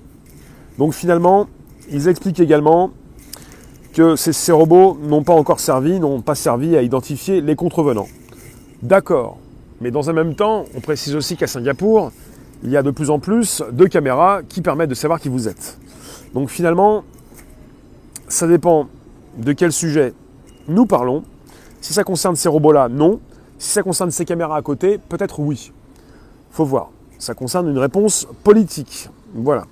Donc 0.78 0.94
finalement, 0.94 1.48
ils 1.92 2.08
expliquent 2.08 2.40
également 2.40 2.92
que 3.94 4.16
ces, 4.16 4.52
robots 4.52 4.98
n'ont 5.02 5.24
pas 5.24 5.34
encore 5.34 5.60
servi, 5.60 6.00
n'ont 6.00 6.22
pas 6.22 6.36
servi 6.36 6.78
à 6.78 6.82
identifier 6.82 7.42
les 7.42 7.56
contrevenants. 7.56 8.08
D'accord. 8.82 9.38
Mais 9.82 9.92
dans 9.92 10.10
un 10.10 10.14
même 10.14 10.36
temps, 10.36 10.66
on 10.76 10.80
précise 10.80 11.16
aussi 11.16 11.36
qu'à 11.36 11.48
Singapour, 11.48 12.12
il 12.64 12.70
y 12.70 12.78
a 12.78 12.84
de 12.84 12.92
plus 12.92 13.10
en 13.10 13.20
plus 13.20 13.64
de 13.72 13.86
caméras 13.86 14.42
qui 14.48 14.62
permettent 14.62 14.90
de 14.90 14.96
savoir 14.96 15.20
qui 15.20 15.28
vous 15.28 15.48
êtes. 15.48 15.78
Donc 16.34 16.50
finalement, 16.50 17.04
ça 18.28 18.48
dépend 18.48 18.88
de 19.38 19.52
quel 19.52 19.74
sujet 19.74 20.14
nous 20.68 20.86
parlons. 20.86 21.24
Si 21.82 21.94
ça 21.94 22.04
concerne 22.04 22.36
ces 22.36 22.48
robots-là, 22.48 22.88
non. 22.88 23.20
Si 23.58 23.70
ça 23.70 23.84
concerne 23.84 24.12
ces 24.12 24.24
caméras 24.24 24.56
à 24.56 24.62
côté, 24.62 24.98
peut-être 24.98 25.40
oui. 25.40 25.72
Faut 26.52 26.66
voir. 26.66 26.92
Ça 27.20 27.34
concerne 27.34 27.68
une 27.68 27.78
réponse 27.78 28.28
politique. 28.44 29.10
Voilà. 29.34 29.66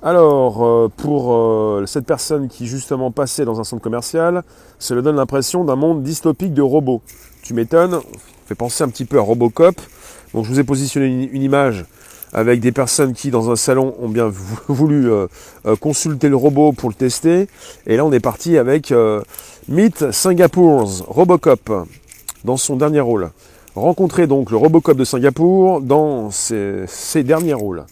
Alors, 0.00 0.64
euh, 0.64 0.88
pour 0.96 1.34
euh, 1.34 1.84
cette 1.86 2.06
personne 2.06 2.46
qui 2.46 2.68
justement 2.68 3.10
passait 3.10 3.44
dans 3.44 3.58
un 3.58 3.64
centre 3.64 3.82
commercial, 3.82 4.44
cela 4.78 5.02
donne 5.02 5.16
l'impression 5.16 5.64
d'un 5.64 5.74
monde 5.74 6.04
dystopique 6.04 6.54
de 6.54 6.62
robots. 6.62 7.02
Tu 7.42 7.52
m'étonnes, 7.52 7.98
fait 8.46 8.54
penser 8.54 8.84
un 8.84 8.88
petit 8.90 9.04
peu 9.04 9.18
à 9.18 9.22
Robocop. 9.22 9.74
Donc 10.34 10.44
je 10.44 10.50
vous 10.50 10.60
ai 10.60 10.64
positionné 10.64 11.06
une, 11.06 11.42
image 11.42 11.84
avec 12.32 12.60
des 12.60 12.70
personnes 12.70 13.12
qui 13.12 13.32
dans 13.32 13.50
un 13.50 13.56
salon 13.56 13.96
ont 13.98 14.08
bien 14.08 14.30
voulu 14.68 15.10
euh, 15.10 15.26
consulter 15.80 16.28
le 16.28 16.36
robot 16.36 16.70
pour 16.70 16.90
le 16.90 16.94
tester. 16.94 17.48
Et 17.88 17.96
là 17.96 18.04
on 18.04 18.12
est 18.12 18.20
parti 18.20 18.56
avec 18.56 18.94
Meet 19.68 20.12
Singapore's 20.12 21.02
Robocop 21.08 21.72
dans 22.44 22.56
son 22.56 22.76
dernier 22.76 23.00
rôle. 23.00 23.30
Rencontrer 23.74 24.28
donc 24.28 24.52
le 24.52 24.58
Robocop 24.58 24.96
de 24.96 25.04
Singapour 25.04 25.80
dans 25.80 26.30
ses 26.30 27.24
derniers 27.24 27.54
rôles 27.54 27.84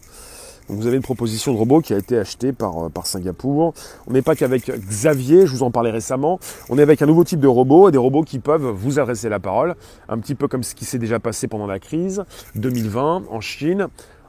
vous 0.68 0.86
avez 0.86 0.96
une 0.96 1.02
proposition 1.02 1.52
de 1.52 1.58
robot 1.58 1.80
qui 1.80 1.94
a 1.94 1.98
été 1.98 2.18
achetée 2.18 2.52
par, 2.52 2.86
euh, 2.86 2.88
par 2.88 3.06
Singapour. 3.06 3.72
On 4.06 4.12
n'est 4.12 4.22
pas 4.22 4.34
qu'avec 4.34 4.70
Xavier, 4.70 5.46
je 5.46 5.52
vous 5.52 5.62
en 5.62 5.70
parlais 5.70 5.90
récemment. 5.90 6.40
On 6.68 6.78
est 6.78 6.82
avec 6.82 7.02
un 7.02 7.06
nouveau 7.06 7.24
type 7.24 7.40
de 7.40 7.48
robot, 7.48 7.90
des 7.90 7.98
robots 7.98 8.22
qui 8.22 8.38
peuvent 8.38 8.66
vous 8.66 8.98
adresser 8.98 9.28
la 9.28 9.38
parole, 9.38 9.76
un 10.08 10.18
petit 10.18 10.34
peu 10.34 10.48
comme 10.48 10.62
ce 10.62 10.74
qui 10.74 10.84
s'est 10.84 10.98
déjà 10.98 11.20
passé 11.20 11.46
pendant 11.46 11.66
la 11.66 11.78
crise 11.78 12.24
2020 12.56 13.24
en 13.30 13.40
Chine, 13.40 13.88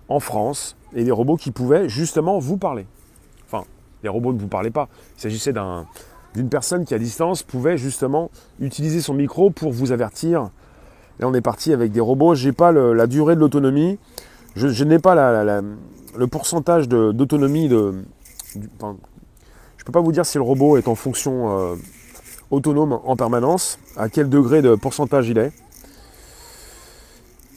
en 0.10 0.20
France, 0.20 0.76
et 0.96 1.04
des 1.04 1.12
robots 1.12 1.38
qui 1.38 1.52
pouvaient 1.52 1.90
justement 1.90 2.40
vous 2.40 2.58
parler. 2.58 2.86
Enfin, 3.46 3.66
les 4.04 4.10
robots 4.10 4.34
ne 4.34 4.40
vous 4.40 4.48
parlaient 4.48 4.70
pas. 4.70 4.90
Il 5.18 5.22
s'agissait 5.22 5.54
d'une 6.34 6.50
personne 6.50 6.86
qui 6.86 6.94
à 6.94 7.00
distance 7.00 7.44
pouvait 7.44 7.78
justement 7.78 8.30
utiliser 8.60 9.02
son 9.02 9.14
micro 9.14 9.50
pour 9.50 9.72
vous 9.72 9.92
avertir. 9.92 10.50
Là, 11.20 11.28
on 11.28 11.34
est 11.34 11.42
parti 11.42 11.74
avec 11.74 11.92
des 11.92 12.00
robots. 12.00 12.36
J'ai 12.36 12.52
pas 12.52 12.72
la 12.72 13.08
durée 13.08 13.36
de 13.36 13.40
l'autonomie. 13.40 13.98
Je, 14.58 14.84
n'ai 14.84 14.98
pas 14.98 15.14
le 15.14 16.28
pourcentage 16.28 16.90
d'autonomie 16.90 17.70
de, 17.70 17.94
je 18.56 18.60
ne 18.60 19.86
peux 19.86 19.92
pas 19.92 20.02
vous 20.02 20.12
dire 20.12 20.26
si 20.26 20.40
le 20.40 20.42
robot 20.42 20.78
est 20.78 20.88
en 20.88 20.96
fonction 20.96 21.60
euh, 21.60 21.76
autonome 22.50 23.00
en 23.04 23.16
permanence, 23.16 23.78
à 23.96 24.10
quel 24.10 24.30
degré 24.30 24.64
de 24.64 24.74
pourcentage 24.74 25.30
il 25.30 25.38
est. 25.38 25.52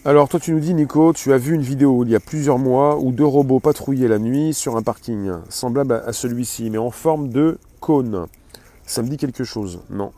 Alors 0.04 0.28
toi 0.28 0.38
tu 0.38 0.52
nous 0.52 0.60
dis 0.60 0.74
Nico, 0.74 1.14
tu 1.14 1.32
as 1.32 1.38
vu 1.38 1.54
une 1.54 1.62
vidéo 1.62 2.04
il 2.04 2.10
y 2.10 2.14
a 2.14 2.20
plusieurs 2.20 2.58
mois 2.58 2.98
où 2.98 3.12
deux 3.12 3.24
robots 3.24 3.60
patrouillaient 3.60 4.08
la 4.08 4.18
nuit 4.18 4.52
sur 4.52 4.76
un 4.76 4.82
parking, 4.82 5.32
semblable 5.48 6.02
à 6.06 6.12
celui-ci, 6.12 6.68
mais 6.68 6.78
en 6.78 6.90
forme 6.90 7.28
de 7.28 7.58
cône. 7.80 8.26
Ça 8.84 9.02
me 9.02 9.08
dit 9.08 9.16
quelque 9.16 9.44
chose 9.44 9.80
Non? 9.88 10.12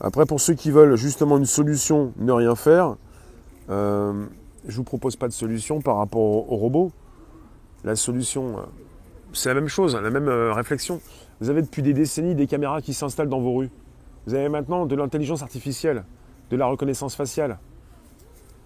Après 0.00 0.24
pour 0.24 0.40
ceux 0.40 0.54
qui 0.54 0.70
veulent 0.70 0.96
justement 0.96 1.36
une 1.36 1.46
solution, 1.46 2.12
ne 2.18 2.30
rien 2.30 2.54
faire, 2.54 2.96
euh, 3.70 4.26
je 4.66 4.72
ne 4.72 4.76
vous 4.76 4.84
propose 4.84 5.16
pas 5.16 5.28
de 5.28 5.32
solution 5.32 5.80
par 5.80 5.96
rapport 5.96 6.20
au, 6.20 6.56
robot. 6.56 6.92
La 7.84 7.96
solution, 7.96 8.58
euh, 8.58 8.62
c'est 9.32 9.48
la 9.48 9.54
même 9.54 9.68
chose, 9.68 9.94
la 9.94 10.10
même 10.10 10.28
euh, 10.28 10.52
réflexion. 10.52 11.00
Vous 11.40 11.50
avez 11.50 11.62
depuis 11.62 11.82
des 11.82 11.92
décennies 11.92 12.34
des 12.34 12.46
caméras 12.46 12.80
qui 12.80 12.94
s'installent 12.94 13.28
dans 13.28 13.40
vos 13.40 13.54
rues. 13.54 13.70
Vous 14.26 14.34
avez 14.34 14.48
maintenant 14.48 14.86
de 14.86 14.96
l'intelligence 14.96 15.42
artificielle, 15.42 16.04
de 16.50 16.56
la 16.56 16.66
reconnaissance 16.66 17.14
faciale. 17.14 17.58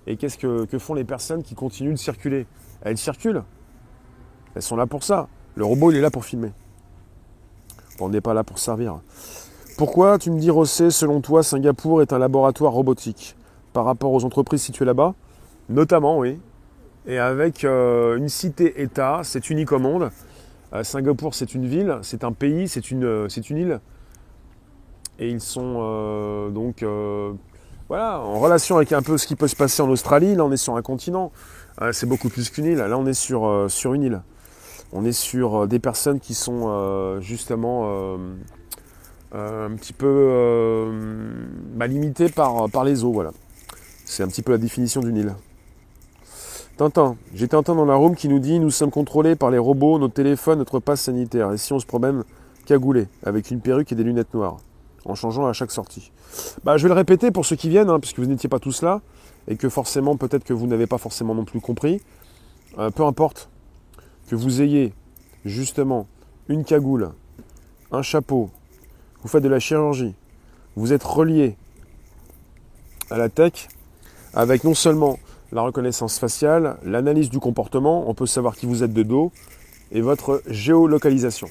Et 0.06 0.16
qu'est-ce 0.16 0.38
que, 0.38 0.78
font 0.78 0.94
les 0.94 1.04
personnes 1.04 1.42
qui 1.42 1.54
continuent 1.54 1.92
de 1.92 1.98
circuler? 1.98 2.46
Elles 2.82 2.96
circulent. 2.96 3.42
Elles 4.54 4.62
sont 4.62 4.76
là 4.76 4.86
pour 4.86 5.04
ça. 5.04 5.28
Le 5.54 5.64
robot, 5.64 5.90
il 5.90 5.98
est 5.98 6.00
là 6.00 6.10
pour 6.10 6.24
filmer. 6.24 6.52
on 7.98 8.08
n'est 8.08 8.22
pas 8.22 8.32
là 8.32 8.42
pour 8.42 8.58
servir. 8.58 9.00
Pourquoi, 9.76 10.18
tu 10.18 10.30
me 10.30 10.38
dis, 10.38 10.50
Rossé, 10.50 10.90
selon 10.90 11.20
toi, 11.20 11.42
Singapour 11.42 12.00
est 12.00 12.12
un 12.12 12.18
laboratoire 12.18 12.72
robotique? 12.72 13.36
Par 13.72 13.84
rapport 13.84 14.12
aux 14.12 14.24
entreprises 14.24 14.62
situées 14.62 14.84
là-bas 14.84 15.14
Notamment, 15.70 16.18
oui. 16.18 16.40
Et 17.06 17.18
avec 17.18 17.64
euh, 17.64 18.16
une 18.16 18.28
cité-État, 18.28 19.20
c'est 19.22 19.50
unique 19.50 19.72
au 19.72 19.78
monde. 19.78 20.10
Euh, 20.72 20.84
Singapour, 20.84 21.34
c'est 21.34 21.54
une 21.54 21.66
ville, 21.66 21.98
c'est 22.02 22.24
un 22.24 22.32
pays, 22.32 22.68
c'est 22.68 22.90
une, 22.90 23.04
euh, 23.04 23.28
île. 23.50 23.80
Et 25.18 25.28
ils 25.28 25.40
sont 25.40 26.50
donc 26.50 26.82
voilà, 27.88 28.20
en 28.20 28.38
relation 28.38 28.76
avec 28.76 28.92
un 28.92 29.02
peu 29.02 29.18
ce 29.18 29.26
qui 29.26 29.36
peut 29.36 29.48
se 29.48 29.56
passer 29.56 29.82
en 29.82 29.90
Australie. 29.90 30.34
Là, 30.34 30.44
on 30.44 30.50
est 30.50 30.56
sur 30.56 30.76
un 30.76 30.82
continent. 30.82 31.30
c'est 31.92 32.06
beaucoup 32.06 32.30
plus 32.30 32.48
qu'une 32.48 32.64
île. 32.64 32.78
Là, 32.78 32.96
on 32.96 33.04
est 33.04 33.12
sur, 33.12 33.66
sur 33.68 33.92
une 33.92 34.02
île. 34.02 34.22
On 34.92 35.04
est 35.04 35.12
sur 35.12 35.68
des 35.68 35.78
personnes 35.78 36.20
qui 36.20 36.32
sont 36.32 37.20
justement 37.20 38.16
un 39.32 39.70
petit 39.76 39.92
peu 39.92 40.90
bah, 41.74 41.86
limitées 41.86 42.30
par, 42.30 42.70
par 42.70 42.84
les 42.84 43.04
eaux. 43.04 43.12
Voilà. 43.12 43.32
C'est 44.10 44.24
un 44.24 44.26
petit 44.26 44.42
peu 44.42 44.50
la 44.50 44.58
définition 44.58 45.02
d'une 45.02 45.16
île. 45.16 45.36
Tintin, 46.76 47.16
j'ai 47.32 47.46
Tintin 47.46 47.76
dans 47.76 47.84
la 47.84 47.94
room 47.94 48.16
qui 48.16 48.26
nous 48.26 48.40
dit 48.40 48.58
Nous 48.58 48.72
sommes 48.72 48.90
contrôlés 48.90 49.36
par 49.36 49.52
les 49.52 49.58
robots, 49.58 50.00
nos 50.00 50.08
téléphones, 50.08 50.58
notre 50.58 50.80
passe 50.80 51.02
sanitaire. 51.02 51.52
Et 51.52 51.58
si 51.58 51.72
on 51.72 51.78
se 51.78 51.86
promène 51.86 52.24
cagoulé, 52.66 53.06
avec 53.22 53.52
une 53.52 53.60
perruque 53.60 53.92
et 53.92 53.94
des 53.94 54.02
lunettes 54.02 54.34
noires, 54.34 54.56
en 55.04 55.14
changeant 55.14 55.46
à 55.46 55.52
chaque 55.52 55.70
sortie 55.70 56.10
bah, 56.64 56.76
Je 56.76 56.82
vais 56.82 56.88
le 56.88 56.96
répéter 56.96 57.30
pour 57.30 57.46
ceux 57.46 57.54
qui 57.54 57.68
viennent, 57.68 57.88
hein, 57.88 58.00
puisque 58.00 58.18
vous 58.18 58.26
n'étiez 58.26 58.48
pas 58.48 58.58
tous 58.58 58.82
là, 58.82 59.00
et 59.46 59.54
que 59.54 59.68
forcément, 59.68 60.16
peut-être 60.16 60.42
que 60.42 60.52
vous 60.52 60.66
n'avez 60.66 60.88
pas 60.88 60.98
forcément 60.98 61.36
non 61.36 61.44
plus 61.44 61.60
compris. 61.60 62.02
Euh, 62.78 62.90
peu 62.90 63.04
importe 63.04 63.48
que 64.28 64.34
vous 64.34 64.60
ayez 64.60 64.92
justement 65.44 66.08
une 66.48 66.64
cagoule, 66.64 67.12
un 67.92 68.02
chapeau, 68.02 68.50
vous 69.22 69.28
faites 69.28 69.44
de 69.44 69.48
la 69.48 69.60
chirurgie, 69.60 70.16
vous 70.74 70.92
êtes 70.92 71.04
relié 71.04 71.56
à 73.08 73.16
la 73.16 73.28
tech, 73.28 73.68
avec 74.34 74.64
non 74.64 74.74
seulement 74.74 75.18
la 75.52 75.62
reconnaissance 75.62 76.18
faciale, 76.18 76.76
l'analyse 76.84 77.30
du 77.30 77.38
comportement, 77.38 78.08
on 78.08 78.14
peut 78.14 78.26
savoir 78.26 78.56
qui 78.56 78.66
vous 78.66 78.82
êtes 78.82 78.92
de 78.92 79.02
dos, 79.02 79.32
et 79.92 80.00
votre 80.00 80.42
géolocalisation. 80.46 81.48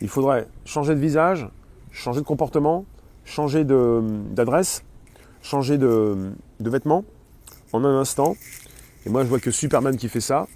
Il 0.00 0.08
faudrait 0.08 0.46
changer 0.64 0.94
de 0.94 1.00
visage, 1.00 1.48
changer 1.90 2.20
de 2.20 2.26
comportement, 2.26 2.84
changer 3.24 3.64
d'adresse, 3.64 4.82
changer 5.42 5.78
de, 5.78 6.32
vêtements 6.60 7.04
en 7.72 7.84
un 7.84 7.98
instant. 7.98 8.36
Et 9.06 9.10
moi, 9.10 9.22
je 9.24 9.28
vois 9.28 9.40
que 9.40 9.50
Superman 9.50 9.96
qui 9.96 10.08
fait 10.08 10.20
ça. 10.20 10.46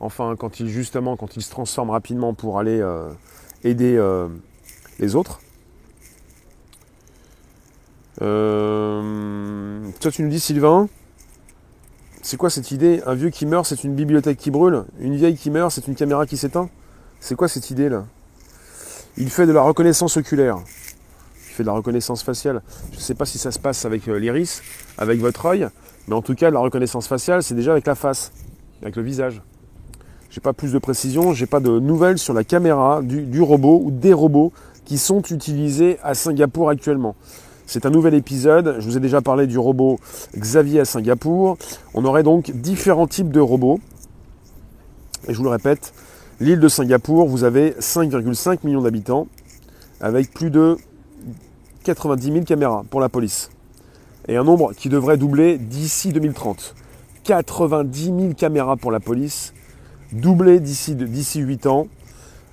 Enfin, 0.00 0.36
quand 0.38 0.60
il 0.60 0.68
justement, 0.68 1.16
quand 1.16 1.36
il 1.36 1.42
se 1.42 1.50
transforme 1.50 1.90
rapidement 1.90 2.34
pour 2.34 2.58
aller 2.58 2.80
euh, 2.80 3.10
aider 3.62 3.96
euh, 3.96 4.28
les 4.98 5.16
autres. 5.16 5.40
Euh, 8.22 9.80
toi, 10.00 10.10
tu 10.10 10.22
nous 10.22 10.28
dis, 10.28 10.40
Sylvain, 10.40 10.88
c'est 12.22 12.36
quoi 12.36 12.50
cette 12.50 12.70
idée? 12.70 13.02
Un 13.06 13.14
vieux 13.14 13.30
qui 13.30 13.46
meurt, 13.46 13.66
c'est 13.66 13.84
une 13.84 13.94
bibliothèque 13.94 14.38
qui 14.38 14.50
brûle 14.50 14.84
Une 14.98 15.16
vieille 15.16 15.36
qui 15.36 15.50
meurt, 15.50 15.72
c'est 15.72 15.88
une 15.88 15.94
caméra 15.94 16.26
qui 16.26 16.36
s'éteint 16.36 16.68
C'est 17.20 17.34
quoi 17.34 17.48
cette 17.48 17.70
idée-là? 17.70 18.04
Il 19.16 19.30
fait 19.30 19.46
de 19.46 19.52
la 19.52 19.62
reconnaissance 19.62 20.16
oculaire. 20.16 20.58
Il 21.48 21.54
fait 21.54 21.62
de 21.62 21.68
la 21.68 21.74
reconnaissance 21.74 22.22
faciale. 22.22 22.62
Je 22.92 22.96
ne 22.96 23.02
sais 23.02 23.14
pas 23.14 23.26
si 23.26 23.38
ça 23.38 23.50
se 23.50 23.58
passe 23.58 23.84
avec 23.84 24.08
euh, 24.08 24.18
l'iris, 24.18 24.62
avec 24.98 25.20
votre 25.20 25.46
œil, 25.46 25.68
mais 26.08 26.14
en 26.14 26.22
tout 26.22 26.34
cas, 26.34 26.50
la 26.50 26.60
reconnaissance 26.60 27.06
faciale, 27.06 27.42
c'est 27.42 27.54
déjà 27.54 27.72
avec 27.72 27.86
la 27.86 27.94
face, 27.94 28.32
avec 28.82 28.96
le 28.96 29.02
visage. 29.02 29.42
J'ai 30.30 30.40
pas 30.40 30.52
plus 30.52 30.72
de 30.72 30.78
précision, 30.78 31.32
j'ai 31.32 31.46
pas 31.46 31.60
de 31.60 31.78
nouvelles 31.78 32.18
sur 32.18 32.34
la 32.34 32.42
caméra 32.42 33.02
du, 33.02 33.22
du 33.22 33.40
robot 33.40 33.82
ou 33.84 33.92
des 33.92 34.12
robots 34.12 34.52
qui 34.84 34.98
sont 34.98 35.22
utilisés 35.22 35.98
à 36.02 36.14
Singapour 36.14 36.70
actuellement. 36.70 37.14
C'est 37.66 37.86
un 37.86 37.90
nouvel 37.90 38.14
épisode. 38.14 38.76
Je 38.78 38.84
vous 38.84 38.96
ai 38.96 39.00
déjà 39.00 39.22
parlé 39.22 39.46
du 39.46 39.58
robot 39.58 39.98
Xavier 40.36 40.80
à 40.80 40.84
Singapour. 40.84 41.56
On 41.94 42.04
aurait 42.04 42.22
donc 42.22 42.50
différents 42.50 43.06
types 43.06 43.30
de 43.30 43.40
robots. 43.40 43.80
Et 45.26 45.32
je 45.32 45.38
vous 45.38 45.44
le 45.44 45.50
répète, 45.50 45.94
l'île 46.40 46.60
de 46.60 46.68
Singapour, 46.68 47.26
vous 47.26 47.44
avez 47.44 47.70
5,5 47.80 48.58
millions 48.64 48.82
d'habitants 48.82 49.26
avec 50.00 50.32
plus 50.32 50.50
de 50.50 50.76
90 51.84 52.32
000 52.32 52.44
caméras 52.44 52.84
pour 52.90 53.00
la 53.00 53.08
police. 53.08 53.50
Et 54.28 54.36
un 54.36 54.44
nombre 54.44 54.74
qui 54.74 54.90
devrait 54.90 55.16
doubler 55.16 55.56
d'ici 55.56 56.12
2030. 56.12 56.74
90 57.24 58.04
000 58.04 58.34
caméras 58.34 58.76
pour 58.76 58.90
la 58.90 59.00
police, 59.00 59.54
doublé 60.12 60.60
d'ici 60.60 60.94
8 61.40 61.66
ans, 61.66 61.88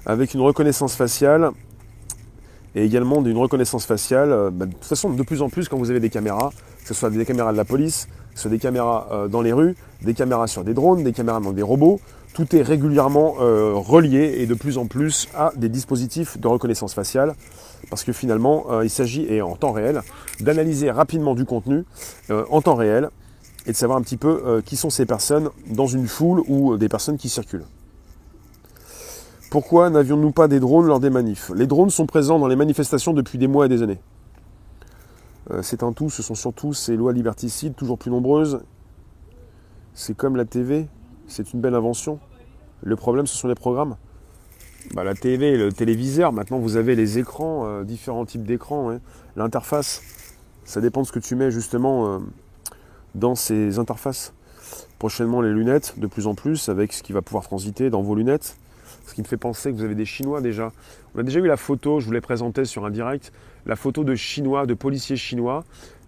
avec 0.06 0.34
une 0.34 0.42
reconnaissance 0.42 0.96
faciale 0.96 1.52
et 2.76 2.84
également 2.84 3.22
d'une 3.22 3.38
reconnaissance 3.38 3.86
faciale. 3.86 4.32
Euh, 4.32 4.50
bah, 4.52 4.66
de 4.66 4.74
toute 4.74 4.86
façon, 4.86 5.10
de 5.10 5.24
plus 5.24 5.42
en 5.42 5.50
plus, 5.50 5.68
quand 5.68 5.78
vous 5.78 5.90
avez 5.90 6.00
des 6.00 6.10
caméras, 6.10 6.52
que 6.82 6.88
ce 6.88 6.94
soit 6.94 7.10
des 7.10 7.26
caméras 7.26 7.52
de 7.52 7.58
la 7.58 7.66
police, 7.66 8.08
que 8.32 8.36
ce 8.36 8.44
soit 8.44 8.52
des 8.52 8.60
caméras 8.60 9.08
euh, 9.12 9.28
dans 9.28 9.42
les 9.42 9.54
rues, 9.54 9.76
des 10.02 10.14
caméras 10.14 10.48
sur 10.48 10.64
des 10.64 10.74
drones, 10.74 11.04
des 11.04 11.14
caméras 11.14 11.40
dans 11.40 11.52
des 11.52 11.62
robots, 11.62 12.00
tout 12.34 12.56
est 12.56 12.62
régulièrement 12.62 13.36
euh, 13.42 13.74
relié 13.76 14.38
et 14.40 14.46
de 14.46 14.54
plus 14.54 14.78
en 14.78 14.86
plus 14.86 15.28
à 15.36 15.52
des 15.58 15.70
dispositifs 15.70 16.40
de 16.40 16.48
reconnaissance 16.48 16.94
faciale. 16.94 17.36
Parce 17.90 18.04
que 18.04 18.14
finalement, 18.14 18.82
il 18.84 18.92
s'agit, 18.92 19.26
et 19.28 19.42
en 19.42 19.56
temps 19.56 19.72
réel, 19.72 20.04
d'analyser 20.40 20.92
rapidement 20.92 21.34
du 21.34 21.46
contenu 21.46 21.84
en 22.30 22.62
temps 22.62 22.76
réel 22.76 23.10
et 23.66 23.72
de 23.72 23.76
savoir 23.76 23.98
un 23.98 24.04
petit 24.04 24.18
peu 24.18 24.62
qui 24.64 24.78
sont 24.78 24.92
ces 24.92 25.08
personnes 25.08 25.50
dans 25.66 25.88
une 25.88 26.08
foule 26.08 26.44
ou 26.48 26.78
des 26.78 26.88
personnes 26.88 27.18
qui 27.18 27.28
circulent. 27.28 27.66
Pourquoi 29.52 29.90
n'avions-nous 29.90 30.32
pas 30.32 30.48
des 30.48 30.62
drones 30.62 30.86
lors 30.86 31.02
des 31.02 31.10
manifs? 31.10 31.52
Les 31.54 31.68
drones 31.68 31.90
sont 31.90 32.06
présents 32.06 32.40
dans 32.40 32.48
les 32.48 32.56
manifestations 32.56 33.12
depuis 33.12 33.38
des 33.38 33.48
mois 33.48 33.66
et 33.66 33.70
des 33.70 33.84
années. 33.84 34.00
Euh, 35.52 35.62
c'est 35.62 35.84
un 35.84 35.92
tout, 35.92 36.10
ce 36.10 36.24
sont 36.24 36.36
surtout 36.36 36.74
ces 36.74 36.96
lois 36.96 37.12
liberticides 37.12 37.76
toujours 37.76 37.98
plus 37.98 38.12
nombreuses. 38.12 38.62
C'est 39.94 40.16
comme 40.16 40.38
la 40.38 40.46
TV, 40.46 40.88
c'est 41.28 41.52
une 41.52 41.60
belle 41.60 41.76
invention. 41.76 42.20
Le 42.82 42.96
problème, 42.96 43.28
ce 43.28 43.36
sont 43.36 43.50
les 43.50 43.56
programmes. 43.56 43.98
Bah, 44.94 45.04
la 45.04 45.16
TV, 45.16 45.58
le 45.58 45.74
téléviseur, 45.74 46.32
maintenant 46.32 46.60
vous 46.60 46.78
avez 46.78 46.96
les 46.96 47.20
écrans, 47.20 47.66
euh, 47.66 47.84
différents 47.84 48.24
types 48.26 48.46
d'écrans, 48.46 49.00
l'interface. 49.36 50.02
Ça 50.64 50.80
dépend 50.80 51.02
de 51.02 51.08
ce 51.08 51.12
que 51.12 51.20
tu 51.20 51.36
mets 51.36 51.52
justement 51.52 52.08
euh, 52.08 52.20
dans 53.16 53.36
ces 53.36 53.80
interfaces. 53.80 54.34
Prochainement 54.98 55.42
les 55.42 55.52
lunettes, 55.52 56.00
de 56.00 56.08
plus 56.08 56.26
en 56.26 56.36
plus, 56.36 56.70
avec 56.70 56.94
ce 56.94 57.04
qui 57.04 57.12
va 57.12 57.22
pouvoir 57.22 57.44
transiter 57.44 57.90
dans 57.90 58.02
vos 58.02 58.16
lunettes. 58.16 58.56
Ce 59.06 59.14
qui 59.14 59.22
me 59.22 59.28
fait 59.28 59.38
penser 59.38 59.72
que 59.72 59.78
vous 59.78 59.84
avez 59.84 59.96
des 59.96 60.06
Chinois 60.06 60.42
déjà. 60.42 60.72
On 61.16 61.20
a 61.20 61.24
déjà 61.24 61.40
eu 61.40 61.48
la 61.48 61.58
photo, 61.58 62.00
je 62.00 62.06
vous 62.06 62.12
l'ai 62.12 62.22
présentée 62.22 62.66
sur 62.66 62.86
un 62.86 62.92
direct, 62.92 63.32
la 63.66 63.76
photo 63.76 64.04
de 64.04 64.16
Chinois, 64.16 64.66
de 64.66 64.74
policiers 64.74 65.18
chinois, 65.18 65.64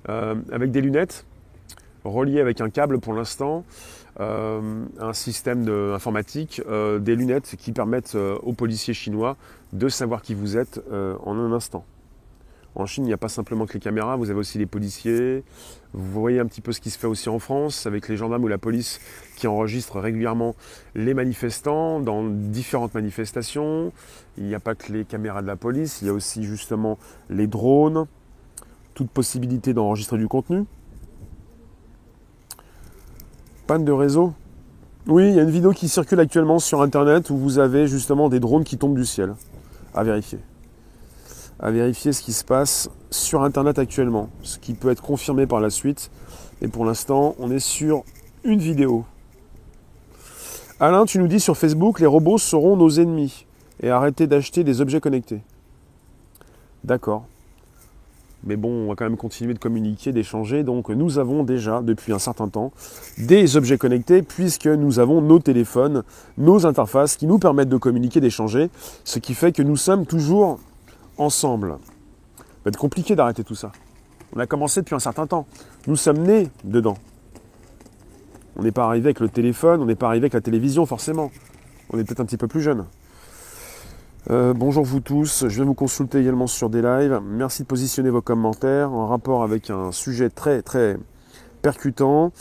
euh, 0.10 0.36
avec 0.52 0.72
des 0.72 0.82
lunettes, 0.82 1.26
reliées 2.04 2.42
avec 2.42 2.62
un 2.62 2.70
câble 2.70 3.00
pour 3.00 3.14
l'instant, 3.14 3.64
euh, 4.20 4.86
un 5.00 5.14
système 5.14 5.68
informatique, 5.94 6.62
euh, 6.68 7.00
des 7.00 7.16
lunettes 7.16 7.56
qui 7.58 7.72
permettent 7.72 8.16
aux 8.16 8.54
policiers 8.54 8.94
chinois 8.94 9.38
de 9.72 9.90
savoir 9.90 10.22
qui 10.22 10.34
vous 10.34 10.58
êtes 10.58 10.82
en 10.92 11.38
un 11.38 11.52
instant. 11.52 11.86
En 12.76 12.88
Chine, 12.88 13.04
il 13.04 13.08
n'y 13.08 13.14
a 13.14 13.18
pas 13.18 13.30
simplement 13.30 13.68
que 13.68 13.74
les 13.74 13.80
caméras, 13.80 14.16
vous 14.16 14.32
avez 14.32 14.40
aussi 14.40 14.58
les 14.58 14.66
policiers. 14.66 15.44
Vous 15.94 16.22
voyez 16.22 16.40
un 16.40 16.48
petit 16.48 16.62
peu 16.62 16.72
ce 16.72 16.82
qui 16.82 16.90
se 16.90 16.98
fait 16.98 17.06
aussi 17.06 17.30
en 17.30 17.38
France 17.38 17.86
avec 17.86 18.08
les 18.08 18.18
gendarmes 18.18 18.44
ou 18.44 18.48
la 18.48 18.58
police 18.58 19.00
qui 19.36 19.46
enregistrent 19.46 20.00
régulièrement 20.00 20.56
les 20.96 21.14
manifestants 21.14 22.00
dans 22.00 22.24
différentes 22.24 22.96
manifestations. 22.96 23.92
Il 24.40 24.46
n'y 24.46 24.56
a 24.56 24.60
pas 24.60 24.74
que 24.74 24.92
les 24.92 25.06
caméras 25.06 25.44
de 25.44 25.48
la 25.48 25.56
police, 25.56 26.02
il 26.02 26.08
y 26.08 26.10
a 26.10 26.14
aussi 26.14 26.44
justement 26.44 26.98
les 27.30 27.46
drones, 27.46 28.08
toute 28.96 29.12
possibilité 29.12 29.74
d'enregistrer 29.74 30.18
du 30.18 30.28
contenu. 30.28 30.66
Panne 33.68 33.86
de 33.86 33.92
réseau 33.92 34.34
Oui, 35.06 35.30
il 35.30 35.36
y 35.36 35.40
a 35.40 35.44
une 35.44 35.52
vidéo 35.52 35.74
qui 35.74 35.88
circule 35.90 36.20
actuellement 36.20 36.58
sur 36.58 36.82
Internet 36.82 37.30
où 37.30 37.38
vous 37.38 37.60
avez 37.60 37.86
justement 37.86 38.30
des 38.30 38.40
drones 38.40 38.64
qui 38.64 38.80
tombent 38.80 38.96
du 38.96 39.06
ciel. 39.06 39.36
À 39.94 40.04
vérifier 40.04 40.40
à 41.60 41.72
vérifier 41.72 42.14
ce 42.14 42.22
qui 42.22 42.34
se 42.34 42.44
passe 42.44 42.90
sur 43.10 43.44
Internet 43.44 43.80
actuellement, 43.80 44.30
ce 44.42 44.60
qui 44.60 44.74
peut 44.74 44.90
être 44.90 45.02
confirmé 45.02 45.46
par 45.46 45.60
la 45.60 45.70
suite. 45.70 46.12
Et 46.62 46.68
pour 46.68 46.86
l'instant, 46.86 47.36
on 47.40 47.52
est 47.52 47.60
sur 47.60 48.04
une 48.44 48.60
vidéo. 48.60 49.06
Alain, 50.80 51.06
tu 51.06 51.20
nous 51.20 51.28
dis 51.28 51.40
sur 51.40 51.58
Facebook, 51.58 52.00
les 52.00 52.06
robots 52.06 52.38
seront 52.38 52.76
nos 52.76 52.90
ennemis 52.90 53.46
et 53.82 53.90
arrêtez 53.90 54.28
d'acheter 54.28 54.64
des 54.64 54.82
objets 54.82 55.00
connectés. 55.00 55.42
D'accord. 56.84 57.26
Mais 58.46 58.58
bon, 58.58 58.70
on 58.70 58.88
va 58.90 58.96
quand 58.96 59.06
même 59.06 59.16
continuer 59.16 59.54
de 59.54 59.60
communiquer, 59.60 60.12
d'échanger. 60.12 60.64
Donc 60.64 60.90
nous 60.90 61.18
avons 61.18 61.44
déjà, 61.44 61.82
depuis 61.82 62.12
un 62.12 62.20
certain 62.20 62.50
temps, 62.50 62.74
des 63.18 63.56
objets 63.56 63.78
connectés 63.78 64.22
puisque 64.22 64.68
nous 64.68 65.00
avons 65.00 65.22
nos 65.22 65.40
téléphones, 65.40 66.04
nos 66.38 66.66
interfaces 66.66 67.16
qui 67.16 67.26
nous 67.26 67.40
permettent 67.40 67.70
de 67.70 67.78
communiquer, 67.78 68.20
d'échanger. 68.20 68.70
Ce 69.06 69.20
qui 69.20 69.34
fait 69.34 69.54
que 69.54 69.64
nous 69.64 69.78
sommes 69.78 70.06
toujours 70.06 70.60
ensemble. 71.18 71.78
Ça 72.38 72.44
va 72.66 72.70
être 72.70 72.78
compliqué 72.78 73.16
d'arrêter 73.16 73.44
tout 73.44 73.56
ça. 73.56 73.72
On 74.36 74.40
a 74.40 74.48
commencé 74.48 74.82
depuis 74.82 74.96
un 74.96 75.00
certain 75.00 75.28
temps. 75.28 75.46
Nous 75.88 75.96
sommes 75.96 76.20
nés 76.20 76.50
dedans. 76.64 76.98
On 78.56 78.64
n'est 78.64 78.72
pas 78.72 78.86
arrivé 78.86 79.08
avec 79.08 79.20
le 79.20 79.30
téléphone, 79.30 79.82
on 79.82 79.86
n'est 79.86 79.96
pas 79.96 80.08
arrivé 80.08 80.26
avec 80.26 80.34
la 80.34 80.42
télévision 80.42 80.86
forcément. 80.86 81.32
On 81.92 82.00
est 82.00 82.04
peut-être 82.04 82.20
un 82.20 82.26
petit 82.26 82.38
peu 82.38 82.48
plus 82.48 82.62
jeune. 82.62 82.86
Euh, 84.30 84.54
bonjour 84.54 84.86
vous 84.86 85.02
tous, 85.02 85.48
je 85.50 85.60
vais 85.60 85.66
vous 85.66 85.74
consulter 85.74 86.20
également 86.20 86.48
sur 86.48 86.70
des 86.70 86.82
lives. 86.82 87.20
Merci 87.26 87.64
de 87.64 87.68
positionner 87.68 88.10
vos 88.10 88.22
commentaires 88.22 88.94
en 88.94 89.08
rapport 89.08 89.44
avec 89.44 89.70
un 89.70 89.92
sujet 89.92 90.30
très 90.30 90.62
très 90.62 90.98
percutant. 91.62 92.32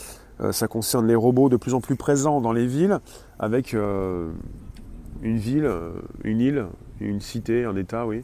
Euh, 0.41 0.53
ça 0.53 0.69
concerne 0.69 1.09
les 1.09 1.15
robots 1.15 1.49
de 1.49 1.57
plus 1.57 1.75
en 1.75 1.81
plus 1.81 1.97
présents 1.97 2.41
dans 2.41 2.53
les 2.53 2.67
villes, 2.67 3.01
avec 3.39 3.75
euh, 3.75 4.31
une 5.23 5.39
ville, 5.39 5.69
une 6.25 6.41
île, 6.41 6.67
une 7.01 7.21
cité, 7.21 7.65
un 7.65 7.75
État, 7.75 8.07
oui, 8.07 8.23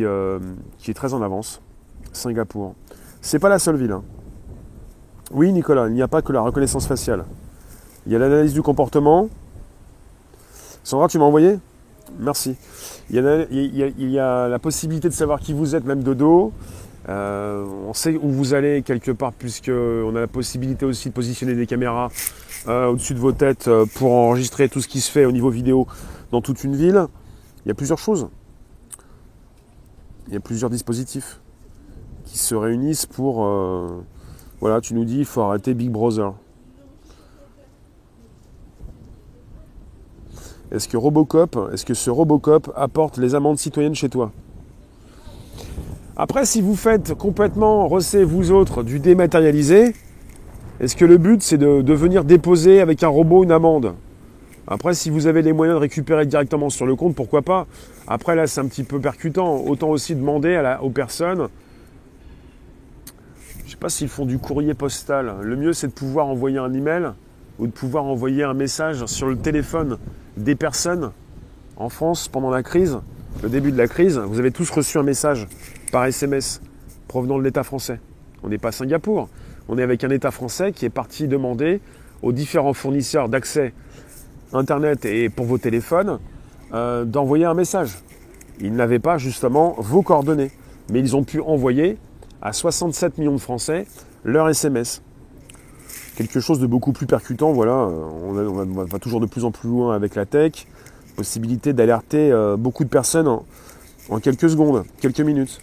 euh, 0.00 0.38
qui, 0.78 0.90
est 0.90 0.94
très 0.94 1.14
en 1.14 1.22
avance, 1.22 1.60
Singapour. 2.12 2.74
C'est 3.20 3.38
pas 3.38 3.48
la 3.48 3.58
seule 3.58 3.76
ville. 3.76 3.92
Hein. 3.92 4.02
Oui, 5.30 5.52
Nicolas, 5.52 5.88
il 5.88 5.94
n'y 5.94 6.02
a 6.02 6.08
pas 6.08 6.22
que 6.22 6.32
la 6.32 6.40
reconnaissance 6.40 6.86
faciale. 6.86 7.24
Il 8.06 8.12
y 8.12 8.16
a 8.16 8.18
l'analyse 8.18 8.52
du 8.52 8.62
comportement. 8.62 9.28
Sandra, 10.82 11.08
tu 11.08 11.18
m'as 11.18 11.24
envoyé? 11.24 11.58
Merci. 12.18 12.56
Il 13.10 13.16
y, 13.16 14.18
a, 14.18 14.48
la 14.48 14.58
possibilité 14.58 15.08
de 15.08 15.14
savoir 15.14 15.40
qui 15.40 15.52
vous 15.52 15.74
êtes, 15.74 15.84
même 15.84 16.02
de 16.02 16.14
dos. 16.14 16.52
Euh, 17.08 17.64
on 17.86 17.92
sait 17.92 18.16
où 18.16 18.30
vous 18.30 18.54
allez 18.54 18.82
quelque 18.82 19.10
part, 19.10 19.32
puisqu'on 19.32 20.14
a 20.16 20.20
la 20.20 20.26
possibilité 20.26 20.86
aussi 20.86 21.08
de 21.08 21.14
positionner 21.14 21.54
des 21.54 21.66
caméras 21.66 22.10
euh, 22.68 22.88
au-dessus 22.88 23.14
de 23.14 23.18
vos 23.18 23.32
têtes 23.32 23.68
pour 23.94 24.12
enregistrer 24.12 24.68
tout 24.68 24.80
ce 24.80 24.88
qui 24.88 25.00
se 25.00 25.10
fait 25.10 25.24
au 25.24 25.32
niveau 25.32 25.50
vidéo 25.50 25.86
dans 26.30 26.40
toute 26.40 26.64
une 26.64 26.76
ville. 26.76 27.06
Il 27.64 27.68
y 27.68 27.72
a 27.72 27.74
plusieurs 27.74 27.98
choses 27.98 28.28
il 30.28 30.34
y 30.34 30.36
a 30.36 30.40
plusieurs 30.40 30.70
dispositifs 30.70 31.40
qui 32.24 32.38
se 32.38 32.54
réunissent 32.54 33.06
pour. 33.06 33.44
Euh, 33.44 34.02
voilà, 34.60 34.80
tu 34.80 34.94
nous 34.94 35.04
dis, 35.04 35.18
il 35.18 35.24
faut 35.24 35.42
arrêter 35.42 35.74
Big 35.74 35.90
Brother. 35.90 36.32
Est-ce 40.70 40.88
que 40.88 40.96
Robocop, 40.96 41.58
est-ce 41.72 41.84
que 41.84 41.94
ce 41.94 42.10
Robocop 42.10 42.72
apporte 42.74 43.18
les 43.18 43.34
amendes 43.34 43.58
citoyennes 43.58 43.94
chez 43.94 44.08
toi? 44.08 44.32
Après, 46.16 46.46
si 46.46 46.62
vous 46.62 46.74
faites 46.74 47.14
complètement, 47.14 47.86
recez 47.86 48.24
vous 48.24 48.50
autres, 48.50 48.82
du 48.82 48.98
dématérialisé, 48.98 49.94
est-ce 50.80 50.96
que 50.96 51.04
le 51.04 51.18
but 51.18 51.42
c'est 51.42 51.58
de 51.58 51.92
venir 51.92 52.24
déposer 52.24 52.80
avec 52.80 53.02
un 53.02 53.08
robot 53.08 53.44
une 53.44 53.52
amende? 53.52 53.94
Après, 54.66 54.94
si 54.94 55.10
vous 55.10 55.26
avez 55.26 55.42
les 55.42 55.52
moyens 55.52 55.76
de 55.76 55.80
récupérer 55.80 56.24
directement 56.24 56.70
sur 56.70 56.86
le 56.86 56.96
compte, 56.96 57.14
pourquoi 57.14 57.42
pas 57.42 57.66
Après, 58.06 58.34
là, 58.34 58.46
c'est 58.46 58.60
un 58.60 58.66
petit 58.66 58.84
peu 58.84 58.98
percutant. 58.98 59.56
Autant 59.56 59.90
aussi 59.90 60.14
demander 60.14 60.76
aux 60.80 60.90
personnes. 60.90 61.48
Je 63.58 63.64
ne 63.64 63.70
sais 63.70 63.76
pas 63.76 63.90
s'ils 63.90 64.08
font 64.08 64.24
du 64.24 64.38
courrier 64.38 64.72
postal. 64.74 65.34
Le 65.42 65.56
mieux, 65.56 65.74
c'est 65.74 65.88
de 65.88 65.92
pouvoir 65.92 66.28
envoyer 66.28 66.58
un 66.58 66.72
email 66.72 67.10
ou 67.58 67.66
de 67.66 67.72
pouvoir 67.72 68.04
envoyer 68.04 68.42
un 68.42 68.54
message 68.54 69.04
sur 69.06 69.28
le 69.28 69.36
téléphone 69.36 69.98
des 70.36 70.54
personnes 70.54 71.12
en 71.76 71.88
France 71.88 72.28
pendant 72.28 72.50
la 72.50 72.62
crise, 72.62 72.98
le 73.42 73.48
début 73.48 73.70
de 73.70 73.78
la 73.78 73.86
crise. 73.86 74.18
Vous 74.18 74.38
avez 74.38 74.50
tous 74.50 74.70
reçu 74.70 74.98
un 74.98 75.02
message 75.02 75.46
par 75.92 76.04
SMS 76.06 76.62
provenant 77.06 77.38
de 77.38 77.44
l'État 77.44 77.64
français. 77.64 78.00
On 78.42 78.48
n'est 78.48 78.58
pas 78.58 78.68
à 78.68 78.72
Singapour. 78.72 79.28
On 79.68 79.78
est 79.78 79.82
avec 79.82 80.04
un 80.04 80.10
État 80.10 80.30
français 80.30 80.72
qui 80.72 80.84
est 80.84 80.90
parti 80.90 81.28
demander 81.28 81.80
aux 82.22 82.32
différents 82.32 82.74
fournisseurs 82.74 83.28
d'accès 83.28 83.72
Internet 84.54 85.04
et 85.04 85.28
pour 85.28 85.46
vos 85.46 85.58
téléphones 85.58 86.18
euh, 86.72 87.04
d'envoyer 87.04 87.44
un 87.44 87.54
message. 87.54 87.98
Ils 88.60 88.74
n'avaient 88.74 88.98
pas 88.98 89.18
justement 89.18 89.74
vos 89.78 90.02
coordonnées, 90.02 90.50
mais 90.90 91.00
ils 91.00 91.16
ont 91.16 91.24
pu 91.24 91.40
envoyer 91.40 91.98
à 92.40 92.52
67 92.52 93.18
millions 93.18 93.34
de 93.34 93.40
Français 93.40 93.86
leur 94.24 94.48
SMS. 94.48 95.02
Quelque 96.16 96.40
chose 96.40 96.60
de 96.60 96.66
beaucoup 96.66 96.92
plus 96.92 97.06
percutant, 97.06 97.52
voilà, 97.52 97.74
on, 97.74 98.32
va, 98.32 98.98
toujours 98.98 99.20
de 99.20 99.26
plus 99.26 99.44
en 99.44 99.50
plus 99.50 99.68
loin 99.68 99.94
avec 99.94 100.14
la 100.14 100.26
tech, 100.26 100.66
possibilité 101.16 101.72
d'alerter 101.72 102.30
euh, 102.30 102.56
beaucoup 102.56 102.84
de 102.84 102.88
personnes 102.88 103.28
en 104.08 104.20
quelques 104.20 104.50
secondes, 104.50 104.84
quelques 105.00 105.20
minutes. 105.20 105.60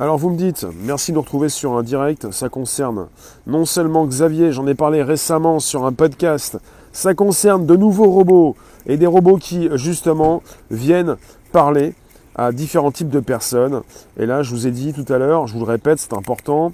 Alors 0.00 0.16
vous 0.16 0.30
me 0.30 0.36
dites, 0.38 0.66
merci 0.82 1.12
de 1.12 1.16
nous 1.16 1.20
retrouver 1.20 1.50
sur 1.50 1.76
un 1.76 1.82
direct, 1.82 2.30
ça 2.30 2.48
concerne 2.48 3.08
non 3.46 3.66
seulement 3.66 4.06
Xavier, 4.06 4.50
j'en 4.50 4.66
ai 4.66 4.74
parlé 4.74 5.02
récemment 5.02 5.60
sur 5.60 5.84
un 5.84 5.92
podcast, 5.92 6.56
ça 6.90 7.12
concerne 7.12 7.66
de 7.66 7.76
nouveaux 7.76 8.10
robots 8.10 8.56
et 8.86 8.96
des 8.96 9.06
robots 9.06 9.36
qui 9.36 9.68
justement 9.74 10.42
viennent 10.70 11.18
parler 11.52 11.92
à 12.34 12.50
différents 12.50 12.92
types 12.92 13.10
de 13.10 13.20
personnes. 13.20 13.82
Et 14.18 14.24
là, 14.24 14.42
je 14.42 14.52
vous 14.52 14.66
ai 14.66 14.70
dit 14.70 14.94
tout 14.94 15.04
à 15.12 15.18
l'heure, 15.18 15.46
je 15.46 15.52
vous 15.52 15.66
le 15.66 15.70
répète, 15.70 15.98
c'est 15.98 16.14
important, 16.14 16.72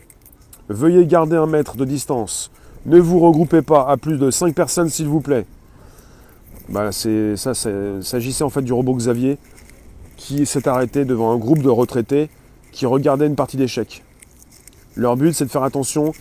veuillez 0.69 1.05
garder 1.05 1.35
un 1.35 1.47
mètre 1.47 1.77
de 1.77 1.85
distance. 1.85 2.53
Ne 2.85 3.01
vous 3.01 3.19
regroupez 3.19 3.63
pas 3.63 3.89
à 3.89 3.97
plus 3.97 4.19
de 4.19 4.31
5 4.31 4.55
personnes 4.55 4.89
s'il 4.89 5.09
vous 5.09 5.21
plaît. 5.21 5.47
Bah, 6.69 6.93
c'est 6.93 7.35
ça, 7.35 7.55
s'agissait 7.55 8.45
en 8.45 8.51
fait 8.51 8.63
du 8.63 8.73
robot 8.73 8.95
Xavier 8.95 9.37
qui 10.17 10.47
s'est 10.47 10.69
arrêté 10.69 11.05
devant 11.05 11.33
un 11.33 11.39
groupe 11.39 11.63
de 11.63 11.71
retraités 11.71 12.31
qui 12.77 12.85
regardaient 12.85 13.27
une 13.27 13.37
partie 13.37 13.57
d'échecs. 13.57 14.05
Leur 14.97 15.17
but, 15.17 15.33
c'est 15.33 15.47
de 15.47 15.51
faire 15.51 15.63
attention 15.63 16.13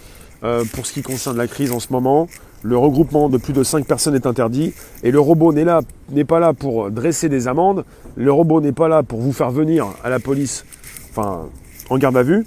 euh, 0.43 0.63
pour 0.73 0.85
ce 0.85 0.93
qui 0.93 1.01
concerne 1.01 1.35
la 1.35 1.47
crise 1.47 1.73
en 1.73 1.81
ce 1.81 1.91
moment. 1.91 2.29
Le 2.63 2.77
regroupement 2.77 3.27
de 3.27 3.37
plus 3.37 3.51
de 3.51 3.61
5 3.61 3.85
personnes 3.85 4.15
est 4.15 4.25
interdit 4.25 4.73
et 5.03 5.11
le 5.11 5.19
robot 5.19 5.51
n'est 5.51 5.65
là, 5.65 5.81
n'est 6.11 6.23
pas 6.23 6.39
là 6.39 6.53
pour 6.53 6.91
dresser 6.91 7.27
des 7.27 7.49
amendes. 7.49 7.83
Le 8.15 8.31
robot 8.31 8.61
n'est 8.61 8.71
pas 8.71 8.87
là 8.87 9.03
pour 9.03 9.19
vous 9.19 9.33
faire 9.33 9.51
venir 9.51 9.87
à 10.01 10.09
la 10.09 10.19
police, 10.19 10.63
enfin 11.11 11.49
en 11.89 11.97
garde 11.97 12.15
à 12.15 12.23
vue 12.23 12.45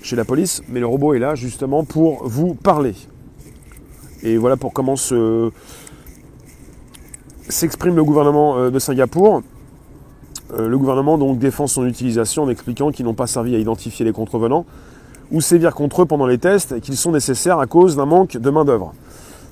chez 0.00 0.16
la 0.16 0.24
police, 0.24 0.62
mais 0.70 0.80
le 0.80 0.86
robot 0.86 1.12
est 1.12 1.18
là 1.18 1.34
justement 1.34 1.84
pour 1.84 2.26
vous 2.26 2.54
parler. 2.54 2.94
Et 4.22 4.38
voilà 4.38 4.56
pour 4.56 4.72
comment 4.72 4.96
s'exprime 7.48 7.96
le 7.96 8.04
gouvernement 8.04 8.56
euh, 8.56 8.70
de 8.70 8.78
Singapour. 8.78 9.42
Euh, 10.52 10.68
le 10.68 10.78
gouvernement 10.78 11.18
donc 11.18 11.38
défend 11.38 11.66
son 11.66 11.86
utilisation 11.86 12.44
en 12.44 12.48
expliquant 12.48 12.90
qu'ils 12.90 13.04
n'ont 13.04 13.14
pas 13.14 13.26
servi 13.26 13.54
à 13.54 13.58
identifier 13.58 14.04
les 14.04 14.12
contrevenants 14.12 14.64
ou 15.30 15.40
sévir 15.40 15.74
contre 15.74 16.02
eux 16.02 16.06
pendant 16.06 16.26
les 16.26 16.38
tests 16.38 16.72
et 16.72 16.80
qu'ils 16.80 16.96
sont 16.96 17.12
nécessaires 17.12 17.58
à 17.58 17.66
cause 17.66 17.96
d'un 17.96 18.06
manque 18.06 18.36
de 18.36 18.50
main-d'œuvre. 18.50 18.94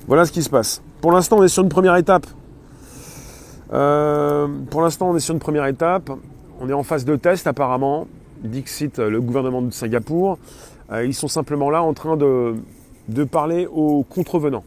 Voilà 0.07 0.25
ce 0.25 0.31
qui 0.31 0.41
se 0.41 0.49
passe. 0.49 0.81
Pour 1.01 1.11
l'instant, 1.11 1.37
on 1.37 1.43
est 1.43 1.49
sur 1.49 1.63
une 1.63 1.69
première 1.69 1.95
étape. 1.97 2.25
Euh, 3.73 4.47
pour 4.71 4.81
l'instant, 4.81 5.09
on 5.11 5.15
est 5.15 5.19
sur 5.19 5.33
une 5.33 5.39
première 5.39 5.65
étape. 5.65 6.09
On 6.59 6.69
est 6.69 6.73
en 6.73 6.83
phase 6.83 7.05
de 7.05 7.15
test 7.15 7.45
apparemment. 7.45 8.07
Dixit, 8.43 8.97
le 8.97 9.21
gouvernement 9.21 9.61
de 9.61 9.71
Singapour. 9.71 10.39
Euh, 10.91 11.05
ils 11.05 11.13
sont 11.13 11.27
simplement 11.27 11.69
là 11.69 11.83
en 11.83 11.93
train 11.93 12.17
de, 12.17 12.55
de 13.09 13.23
parler 13.23 13.67
aux 13.67 14.03
contrevenants. 14.03 14.63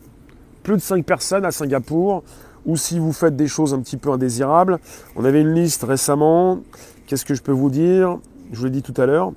Plus 0.62 0.76
de 0.76 0.80
5 0.80 1.04
personnes 1.04 1.44
à 1.44 1.50
Singapour 1.50 2.22
ou 2.66 2.76
si 2.76 2.98
vous 2.98 3.12
faites 3.12 3.36
des 3.36 3.48
choses 3.48 3.74
un 3.74 3.80
petit 3.80 3.96
peu 3.96 4.10
indésirables. 4.10 4.78
On 5.16 5.24
avait 5.24 5.40
une 5.40 5.54
liste 5.54 5.84
récemment. 5.84 6.60
Qu'est-ce 7.06 7.24
que 7.24 7.34
je 7.34 7.42
peux 7.42 7.52
vous 7.52 7.70
dire? 7.70 8.18
Je 8.52 8.58
vous 8.58 8.64
l'ai 8.66 8.70
dit 8.70 8.82
tout 8.82 8.94
à 9.00 9.06
l'heure. 9.06 9.32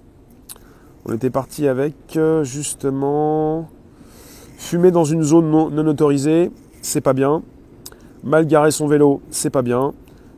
On 1.05 1.13
était 1.13 1.29
parti 1.29 1.67
avec 1.67 1.95
euh, 2.15 2.43
justement 2.43 3.67
fumer 4.57 4.91
dans 4.91 5.03
une 5.03 5.23
zone 5.23 5.49
non, 5.49 5.87
autorisée, 5.87 6.51
c'est 6.81 7.01
pas 7.01 7.13
bien. 7.13 7.43
Mal 8.23 8.47
garer 8.47 8.71
son 8.71 8.87
vélo, 8.87 9.21
c'est 9.29 9.49
pas 9.49 9.61
bien. 9.61 9.93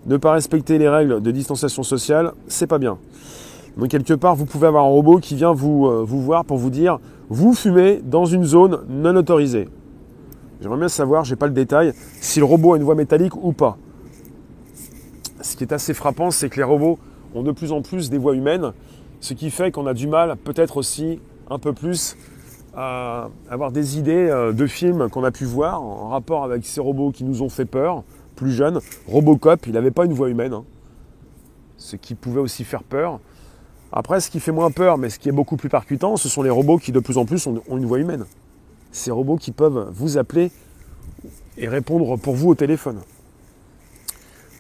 Ne 0.07 0.17
pas 0.17 0.33
respecter 0.33 0.77
les 0.77 0.89
règles 0.89 1.21
de 1.21 1.31
distanciation 1.31 1.83
sociale, 1.83 2.33
c'est 2.47 2.67
pas 2.67 2.79
bien. 2.79 2.97
Donc 3.77 3.89
quelque 3.89 4.13
part, 4.13 4.35
vous 4.35 4.45
pouvez 4.45 4.67
avoir 4.67 4.85
un 4.85 4.89
robot 4.89 5.19
qui 5.19 5.35
vient 5.35 5.53
vous, 5.53 5.85
euh, 5.85 6.03
vous 6.03 6.21
voir 6.21 6.45
pour 6.45 6.57
vous 6.57 6.69
dire 6.69 6.99
vous 7.29 7.53
fumez 7.53 8.01
dans 8.03 8.25
une 8.25 8.43
zone 8.43 8.81
non 8.89 9.15
autorisée. 9.15 9.67
J'aimerais 10.61 10.79
bien 10.79 10.89
savoir, 10.89 11.25
j'ai 11.25 11.35
pas 11.35 11.47
le 11.47 11.53
détail, 11.53 11.93
si 12.21 12.39
le 12.39 12.45
robot 12.45 12.73
a 12.73 12.77
une 12.77 12.83
voix 12.83 12.95
métallique 12.95 13.35
ou 13.35 13.51
pas. 13.51 13.77
Ce 15.41 15.55
qui 15.55 15.63
est 15.63 15.73
assez 15.73 15.93
frappant, 15.93 16.31
c'est 16.31 16.49
que 16.49 16.57
les 16.57 16.63
robots 16.63 16.97
ont 17.33 17.43
de 17.43 17.51
plus 17.51 17.71
en 17.71 17.81
plus 17.81 18.09
des 18.09 18.17
voix 18.17 18.35
humaines, 18.35 18.71
ce 19.19 19.33
qui 19.33 19.51
fait 19.51 19.71
qu'on 19.71 19.85
a 19.85 19.93
du 19.93 20.07
mal, 20.07 20.37
peut-être 20.37 20.77
aussi 20.77 21.19
un 21.49 21.59
peu 21.59 21.73
plus, 21.73 22.15
à 22.73 23.29
avoir 23.49 23.71
des 23.71 23.97
idées 23.97 24.29
euh, 24.29 24.53
de 24.53 24.65
films 24.65 25.09
qu'on 25.09 25.23
a 25.23 25.31
pu 25.31 25.45
voir 25.45 25.81
en 25.81 26.09
rapport 26.09 26.43
avec 26.43 26.65
ces 26.65 26.81
robots 26.81 27.11
qui 27.11 27.23
nous 27.23 27.41
ont 27.41 27.49
fait 27.49 27.65
peur, 27.65 28.03
plus 28.35 28.51
jeunes. 28.51 28.79
Robocop, 29.07 29.67
il 29.67 29.73
n'avait 29.73 29.91
pas 29.91 30.05
une 30.05 30.13
voix 30.13 30.29
humaine, 30.29 30.53
hein. 30.53 30.63
ce 31.77 31.95
qui 31.95 32.15
pouvait 32.15 32.41
aussi 32.41 32.63
faire 32.63 32.83
peur. 32.83 33.19
Après, 33.91 34.19
ce 34.19 34.29
qui 34.29 34.39
fait 34.39 34.51
moins 34.51 34.71
peur, 34.71 34.97
mais 34.97 35.09
ce 35.09 35.19
qui 35.19 35.29
est 35.29 35.33
beaucoup 35.33 35.57
plus 35.57 35.69
percutant, 35.69 36.17
ce 36.17 36.27
sont 36.27 36.43
les 36.43 36.49
robots 36.49 36.77
qui 36.77 36.91
de 36.91 36.99
plus 36.99 37.17
en 37.17 37.25
plus 37.25 37.45
ont 37.47 37.61
une 37.77 37.85
voix 37.85 37.99
humaine 37.99 38.25
ces 38.95 39.11
robots 39.11 39.35
qui 39.35 39.51
peuvent 39.51 39.89
vous 39.91 40.17
appeler 40.17 40.51
et 41.57 41.67
répondre 41.67 42.17
pour 42.17 42.35
vous 42.35 42.49
au 42.49 42.55
téléphone. 42.55 43.01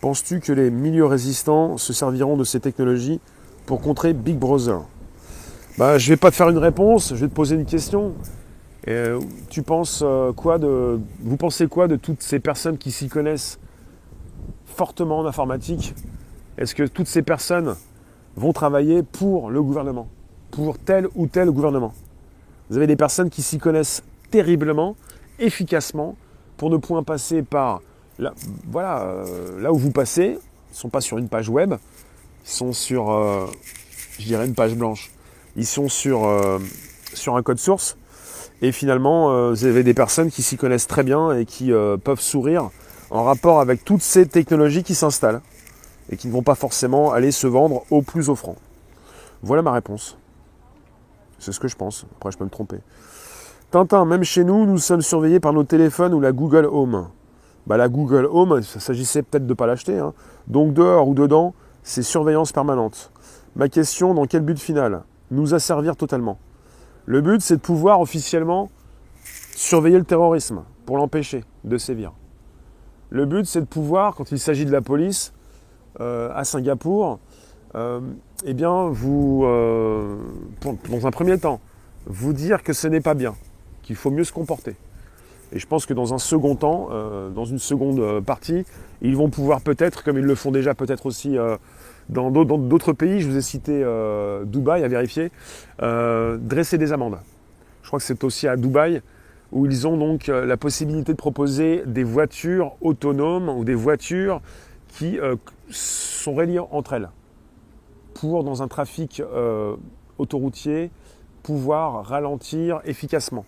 Penses-tu 0.01 0.39
que 0.39 0.51
les 0.51 0.69
milieux 0.69 1.05
résistants 1.05 1.77
se 1.77 1.93
serviront 1.93 2.37
de 2.37 2.43
ces 2.43 2.59
technologies 2.59 3.19
pour 3.65 3.81
contrer 3.81 4.13
Big 4.13 4.37
Brother? 4.37 4.81
Bah, 5.77 5.97
Je 5.97 6.05
ne 6.05 6.15
vais 6.15 6.17
pas 6.17 6.31
te 6.31 6.35
faire 6.35 6.49
une 6.49 6.57
réponse, 6.57 7.09
je 7.09 7.21
vais 7.21 7.27
te 7.27 7.33
poser 7.33 7.55
une 7.55 7.65
question. 7.65 8.13
Euh, 8.87 9.19
tu 9.49 9.63
penses 9.63 10.03
euh, 10.05 10.31
quoi 10.31 10.59
de, 10.59 10.99
vous 11.21 11.37
pensez 11.37 11.67
quoi 11.67 11.87
de 11.87 11.95
toutes 11.95 12.21
ces 12.21 12.39
personnes 12.39 12.77
qui 12.77 12.91
s'y 12.91 13.07
connaissent 13.07 13.57
fortement 14.65 15.19
en 15.19 15.25
informatique? 15.25 15.95
Est-ce 16.57 16.75
que 16.75 16.83
toutes 16.83 17.07
ces 17.07 17.23
personnes 17.23 17.75
vont 18.35 18.53
travailler 18.53 19.01
pour 19.01 19.49
le 19.49 19.63
gouvernement? 19.63 20.07
Pour 20.51 20.77
tel 20.77 21.07
ou 21.15 21.27
tel 21.27 21.49
gouvernement? 21.49 21.93
Vous 22.69 22.77
avez 22.77 22.87
des 22.87 22.95
personnes 22.95 23.29
qui 23.29 23.41
s'y 23.41 23.57
connaissent 23.57 24.03
terriblement, 24.35 24.97
efficacement, 25.39 26.17
pour 26.57 26.69
ne 26.69 26.75
point 26.75 27.03
passer 27.03 27.41
par 27.41 27.81
là, 28.19 28.33
voilà, 28.67 29.03
euh, 29.03 29.61
là 29.61 29.71
où 29.71 29.77
vous 29.77 29.91
passez. 29.91 30.37
Ils 30.71 30.73
ne 30.73 30.77
sont 30.77 30.89
pas 30.89 30.99
sur 30.99 31.17
une 31.17 31.29
page 31.29 31.47
web, 31.47 31.75
ils 32.43 32.49
sont 32.49 32.73
sur, 32.73 33.11
euh, 33.11 33.45
je 34.19 34.25
dirais, 34.25 34.45
une 34.45 34.53
page 34.53 34.75
blanche. 34.75 35.09
Ils 35.55 35.65
sont 35.65 35.87
sur, 35.87 36.25
euh, 36.25 36.59
sur 37.13 37.37
un 37.37 37.43
code 37.43 37.59
source. 37.59 37.95
Et 38.61 38.73
finalement, 38.73 39.51
vous 39.51 39.65
avez 39.65 39.83
des 39.83 39.93
personnes 39.93 40.31
qui 40.31 40.41
s'y 40.41 40.55
connaissent 40.55 40.87
très 40.87 41.03
bien 41.03 41.31
et 41.31 41.45
qui 41.45 41.71
peuvent 42.03 42.21
sourire 42.21 42.69
en 43.09 43.23
rapport 43.23 43.59
avec 43.59 43.83
toutes 43.83 44.01
ces 44.01 44.25
technologies 44.25 44.83
qui 44.83 44.95
s'installent 44.95 45.41
et 46.09 46.15
qui 46.15 46.27
ne 46.27 46.33
vont 46.33 46.41
pas 46.41 46.55
forcément 46.55 47.11
aller 47.11 47.31
se 47.31 47.47
vendre 47.47 47.83
au 47.91 48.01
plus 48.01 48.29
offrant. 48.29 48.55
Voilà 49.43 49.61
ma 49.61 49.73
réponse. 49.73 50.17
C'est 51.37 51.51
ce 51.51 51.59
que 51.59 51.67
je 51.67 51.75
pense. 51.75 52.05
Après, 52.15 52.31
je 52.31 52.37
peux 52.37 52.45
me 52.45 52.49
tromper. 52.49 52.77
Tintin, 53.75 54.05
même 54.05 54.23
chez 54.23 54.45
nous, 54.45 54.65
nous 54.65 54.77
sommes 54.77 55.01
surveillés 55.01 55.41
par 55.41 55.51
nos 55.51 55.65
téléphones 55.65 56.13
ou 56.13 56.21
la 56.21 56.31
Google 56.31 56.63
Home. 56.63 57.09
Bah, 57.67 57.75
la 57.75 57.89
Google 57.89 58.25
Home, 58.31 58.55
il 58.59 58.63
s'agissait 58.63 59.21
peut-être 59.21 59.43
de 59.43 59.49
ne 59.49 59.53
pas 59.53 59.67
l'acheter. 59.67 59.99
Hein. 59.99 60.13
Donc 60.47 60.73
dehors 60.73 61.09
ou 61.09 61.13
dedans, 61.13 61.53
c'est 61.83 62.01
surveillance 62.01 62.53
permanente. 62.53 63.11
Ma 63.57 63.67
question, 63.67 64.13
dans 64.13 64.27
quel 64.27 64.43
but 64.43 64.57
final? 64.57 65.03
Nous 65.29 65.53
asservir 65.53 65.97
totalement. 65.97 66.39
Le 67.05 67.19
but, 67.19 67.41
c'est 67.41 67.57
de 67.57 67.61
pouvoir 67.61 67.99
officiellement 67.99 68.69
surveiller 69.57 69.97
le 69.97 70.05
terrorisme 70.05 70.63
pour 70.85 70.95
l'empêcher 70.95 71.43
de 71.65 71.77
sévir. 71.77 72.13
Le 73.09 73.25
but, 73.25 73.45
c'est 73.45 73.59
de 73.59 73.65
pouvoir, 73.65 74.15
quand 74.15 74.31
il 74.31 74.39
s'agit 74.39 74.63
de 74.63 74.71
la 74.71 74.79
police, 74.79 75.33
euh, 75.99 76.31
à 76.33 76.45
Singapour, 76.45 77.19
euh, 77.75 77.99
eh 78.45 78.53
bien, 78.53 78.87
vous, 78.87 79.43
euh, 79.43 80.15
dans 80.89 81.07
un 81.07 81.11
premier 81.11 81.37
temps, 81.37 81.59
vous 82.05 82.31
dire 82.31 82.63
que 82.63 82.71
ce 82.71 82.87
n'est 82.87 83.01
pas 83.01 83.15
bien 83.15 83.35
qu'il 83.85 83.95
faut 83.95 84.11
mieux 84.11 84.23
se 84.23 84.33
comporter. 84.33 84.75
Et 85.53 85.59
je 85.59 85.67
pense 85.67 85.85
que 85.85 85.93
dans 85.93 86.13
un 86.13 86.17
second 86.17 86.55
temps, 86.55 86.89
euh, 86.91 87.29
dans 87.29 87.45
une 87.45 87.59
seconde 87.59 87.99
euh, 87.99 88.19
partie, 88.19 88.65
ils 89.01 89.15
vont 89.15 89.29
pouvoir 89.29 89.61
peut-être, 89.61 90.03
comme 90.03 90.17
ils 90.17 90.25
le 90.25 90.35
font 90.35 90.51
déjà 90.51 90.73
peut-être 90.73 91.05
aussi 91.05 91.37
euh, 91.37 91.55
dans 92.09 92.31
d'autres 92.31 92.93
pays, 92.93 93.21
je 93.21 93.27
vous 93.27 93.37
ai 93.37 93.41
cité 93.41 93.83
Dubaï 94.45 94.83
à 94.83 94.87
vérifier, 94.87 95.31
dresser 95.79 96.77
des 96.77 96.93
amendes. 96.93 97.17
Je 97.81 97.87
crois 97.87 97.97
que 97.97 98.05
c'est 98.05 98.23
aussi 98.23 98.47
à 98.47 98.57
Dubaï 98.57 99.01
où 99.51 99.65
ils 99.65 99.87
ont 99.87 99.97
donc 99.97 100.27
la 100.27 100.55
possibilité 100.55 101.13
de 101.13 101.17
proposer 101.17 101.81
des 101.87 102.03
voitures 102.03 102.75
autonomes 102.81 103.49
ou 103.49 103.65
des 103.65 103.73
voitures 103.73 104.41
qui 104.87 105.17
sont 105.71 106.35
reliées 106.35 106.59
entre 106.59 106.93
elles 106.93 107.09
pour, 108.13 108.43
dans 108.43 108.61
un 108.61 108.67
trafic 108.67 109.23
autoroutier, 110.19 110.91
pouvoir 111.41 112.05
ralentir 112.05 112.81
efficacement. 112.85 113.45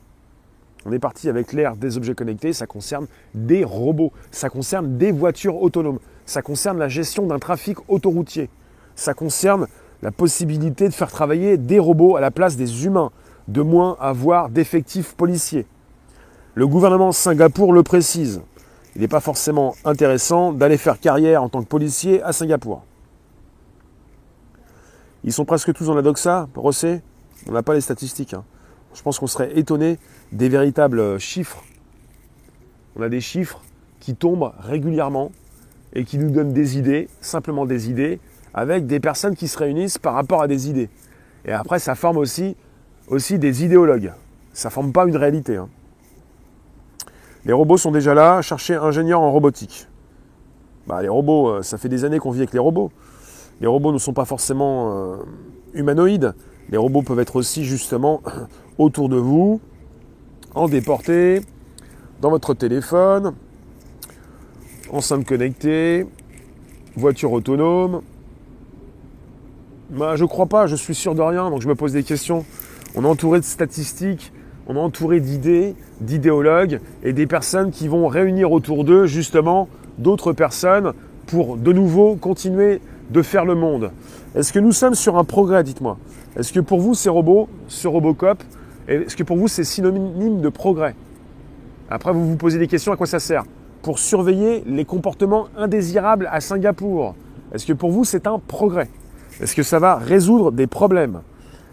On 0.87 0.93
est 0.93 0.99
parti 0.99 1.27
avec 1.27 1.51
l'ère 1.51 1.75
des 1.75 1.97
objets 1.97 2.15
connectés, 2.15 2.53
ça 2.53 2.65
concerne 2.65 3.07
des 3.35 3.65
robots, 3.65 4.13
ça 4.31 4.49
concerne 4.49 4.97
des 4.97 5.11
voitures 5.11 5.61
autonomes, 5.61 5.99
ça 6.25 6.41
concerne 6.41 6.77
la 6.77 6.87
gestion 6.87 7.27
d'un 7.27 7.39
trafic 7.39 7.77
autoroutier. 7.89 8.49
ça 8.95 9.13
concerne 9.13 9.67
la 10.01 10.11
possibilité 10.11 10.87
de 10.87 10.93
faire 10.93 11.11
travailler 11.11 11.57
des 11.57 11.77
robots 11.77 12.15
à 12.15 12.21
la 12.21 12.31
place 12.31 12.55
des 12.55 12.85
humains, 12.85 13.11
de 13.49 13.61
moins 13.61 13.97
avoir 13.99 14.47
d'effectifs 14.47 15.13
policiers. 15.13 15.67
Le 16.55 16.65
gouvernement 16.65 17.11
Singapour 17.11 17.73
le 17.73 17.83
précise. 17.83 18.41
Il 18.95 19.01
n'est 19.01 19.09
pas 19.09 19.19
forcément 19.19 19.75
intéressant 19.83 20.53
d'aller 20.53 20.77
faire 20.77 21.01
carrière 21.01 21.43
en 21.43 21.49
tant 21.49 21.61
que 21.61 21.67
policier 21.67 22.23
à 22.23 22.31
Singapour. 22.31 22.83
Ils 25.25 25.33
sont 25.33 25.45
presque 25.45 25.73
tous 25.73 25.87
dans 25.87 25.95
la 25.95 26.01
doxa, 26.01 26.47
Rosset. 26.55 27.01
On 27.47 27.51
n'a 27.51 27.61
pas 27.61 27.73
les 27.73 27.81
statistiques. 27.81 28.33
Hein. 28.33 28.45
Je 28.97 29.03
pense 29.03 29.19
qu'on 29.19 29.27
serait 29.27 29.55
étonné 29.59 29.99
des 30.31 30.49
véritables 30.49 31.19
chiffres. 31.19 31.63
On 32.95 33.03
a 33.03 33.09
des 33.09 33.21
chiffres 33.21 33.61
qui 33.99 34.15
tombent 34.15 34.51
régulièrement 34.59 35.31
et 35.93 36.03
qui 36.03 36.17
nous 36.17 36.31
donnent 36.31 36.51
des 36.51 36.79
idées, 36.79 37.07
simplement 37.21 37.67
des 37.67 37.91
idées, 37.91 38.19
avec 38.55 38.87
des 38.87 38.99
personnes 38.99 39.35
qui 39.35 39.47
se 39.47 39.59
réunissent 39.59 39.99
par 39.99 40.15
rapport 40.15 40.41
à 40.41 40.47
des 40.47 40.67
idées. 40.67 40.89
Et 41.45 41.51
après, 41.51 41.77
ça 41.77 41.93
forme 41.93 42.17
aussi, 42.17 42.57
aussi 43.07 43.37
des 43.37 43.63
idéologues. 43.63 44.13
Ça 44.51 44.69
ne 44.69 44.73
forme 44.73 44.91
pas 44.91 45.05
une 45.05 45.15
réalité. 45.15 45.57
Hein. 45.57 45.69
Les 47.45 47.53
robots 47.53 47.77
sont 47.77 47.91
déjà 47.91 48.15
là, 48.15 48.41
chercher 48.41 48.77
ingénieur 48.77 49.21
en 49.21 49.31
robotique. 49.31 49.87
Bah, 50.87 51.03
les 51.03 51.07
robots, 51.07 51.49
euh, 51.49 51.61
ça 51.61 51.77
fait 51.77 51.89
des 51.89 52.03
années 52.03 52.17
qu'on 52.17 52.31
vit 52.31 52.39
avec 52.39 52.53
les 52.53 52.59
robots. 52.59 52.91
Les 53.61 53.67
robots 53.67 53.91
ne 53.91 53.99
sont 53.99 54.13
pas 54.13 54.25
forcément 54.25 54.91
euh, 54.91 55.17
humanoïdes. 55.75 56.33
Les 56.69 56.77
robots 56.77 57.01
peuvent 57.01 57.19
être 57.19 57.35
aussi 57.35 57.63
justement 57.65 58.21
autour 58.77 59.09
de 59.09 59.17
vous, 59.17 59.61
en 60.53 60.67
déporté, 60.67 61.41
dans 62.21 62.29
votre 62.29 62.53
téléphone, 62.53 63.33
enceinte 64.91 65.25
connectée, 65.25 66.05
voiture 66.95 67.31
autonome, 67.31 68.01
bah, 69.89 70.15
je 70.15 70.25
crois 70.25 70.47
pas, 70.47 70.67
je 70.67 70.75
suis 70.75 70.95
sûr 70.95 71.15
de 71.15 71.21
rien, 71.21 71.49
donc 71.49 71.61
je 71.61 71.67
me 71.67 71.75
pose 71.75 71.93
des 71.93 72.03
questions. 72.03 72.43
On 72.95 73.03
est 73.03 73.07
entouré 73.07 73.39
de 73.39 73.45
statistiques, 73.45 74.33
on 74.67 74.75
est 74.75 74.79
entouré 74.79 75.21
d'idées, 75.21 75.75
d'idéologues 76.01 76.81
et 77.03 77.13
des 77.13 77.25
personnes 77.25 77.71
qui 77.71 77.87
vont 77.87 78.07
réunir 78.07 78.51
autour 78.51 78.83
d'eux 78.83 79.05
justement 79.05 79.69
d'autres 79.97 80.33
personnes 80.33 80.91
pour 81.27 81.55
de 81.55 81.71
nouveau 81.71 82.15
continuer 82.15 82.81
de 83.11 83.21
faire 83.21 83.45
le 83.45 83.55
monde. 83.55 83.91
Est-ce 84.35 84.51
que 84.51 84.59
nous 84.59 84.73
sommes 84.73 84.95
sur 84.95 85.17
un 85.17 85.23
progrès, 85.23 85.63
dites-moi? 85.63 85.97
Est-ce 86.37 86.53
que 86.53 86.59
pour 86.59 86.79
vous 86.79 86.93
ces 86.93 87.09
robots, 87.09 87.49
ce 87.67 87.87
Robocop, 87.87 88.43
est-ce 88.87 89.15
que 89.15 89.23
pour 89.23 89.37
vous 89.37 89.47
c'est 89.47 89.63
synonyme 89.63 90.39
de 90.39 90.49
progrès? 90.49 90.95
Après 91.89 92.13
vous 92.13 92.29
vous 92.29 92.35
posez 92.35 92.59
des 92.59 92.67
questions, 92.67 92.91
à 92.91 92.95
quoi 92.95 93.07
ça 93.07 93.19
sert 93.19 93.43
Pour 93.81 93.97
surveiller 93.97 94.63
les 94.67 94.85
comportements 94.85 95.47
indésirables 95.57 96.29
à 96.31 96.39
Singapour. 96.39 97.15
Est-ce 97.53 97.65
que 97.65 97.73
pour 97.73 97.89
vous 97.89 98.03
c'est 98.03 98.27
un 98.27 98.37
progrès? 98.37 98.87
Est-ce 99.41 99.55
que 99.55 99.63
ça 99.63 99.79
va 99.79 99.95
résoudre 99.95 100.51
des 100.51 100.67
problèmes? 100.67 101.21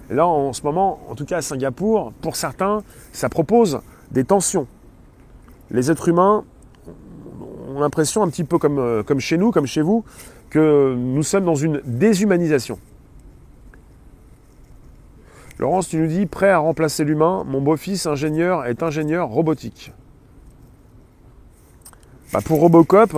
Là, 0.08 0.26
en 0.26 0.54
ce 0.54 0.62
moment, 0.62 1.00
en 1.10 1.14
tout 1.14 1.26
cas 1.26 1.38
à 1.38 1.42
Singapour, 1.42 2.12
pour 2.22 2.36
certains, 2.36 2.82
ça 3.12 3.28
propose 3.28 3.80
des 4.12 4.24
tensions. 4.24 4.66
Les 5.70 5.90
êtres 5.90 6.08
humains 6.08 6.44
ont 7.68 7.80
l'impression, 7.80 8.22
un 8.22 8.28
petit 8.28 8.44
peu 8.44 8.58
comme, 8.58 8.78
euh, 8.78 9.02
comme 9.02 9.20
chez 9.20 9.36
nous, 9.36 9.50
comme 9.50 9.66
chez 9.66 9.82
vous, 9.82 10.04
que 10.48 10.94
nous 10.94 11.22
sommes 11.22 11.44
dans 11.44 11.54
une 11.54 11.80
déshumanisation. 11.84 12.78
Laurence, 15.58 15.88
tu 15.88 15.98
nous 15.98 16.06
dis, 16.06 16.26
prêt 16.26 16.50
à 16.50 16.58
remplacer 16.58 17.04
l'humain, 17.04 17.44
mon 17.46 17.60
beau-fils 17.60 18.06
ingénieur 18.06 18.66
est 18.66 18.82
ingénieur 18.82 19.28
robotique. 19.28 19.92
Bah 22.32 22.40
pour 22.44 22.60
Robocop, 22.60 23.16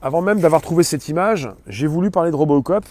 avant 0.00 0.22
même 0.22 0.40
d'avoir 0.40 0.62
trouvé 0.62 0.84
cette 0.84 1.08
image, 1.08 1.50
j'ai 1.66 1.86
voulu 1.86 2.10
parler 2.10 2.30
de 2.30 2.36
Robocop, 2.36 2.84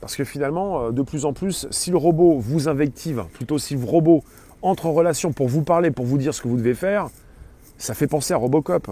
parce 0.00 0.16
que 0.16 0.24
finalement, 0.24 0.80
euh, 0.80 0.90
de 0.92 1.02
plus 1.02 1.24
en 1.24 1.32
plus, 1.32 1.66
si 1.70 1.90
le 1.90 1.96
robot 1.96 2.38
vous 2.38 2.68
invective, 2.68 3.24
plutôt 3.32 3.58
si 3.58 3.74
le 3.74 3.84
robot 3.84 4.22
entre 4.62 4.86
en 4.86 4.92
relation 4.92 5.32
pour 5.32 5.48
vous 5.48 5.62
parler, 5.62 5.90
pour 5.90 6.04
vous 6.04 6.18
dire 6.18 6.32
ce 6.32 6.42
que 6.42 6.48
vous 6.48 6.56
devez 6.56 6.74
faire, 6.74 7.08
ça 7.78 7.94
fait 7.94 8.06
penser 8.06 8.32
à 8.32 8.36
Robocop. 8.36 8.90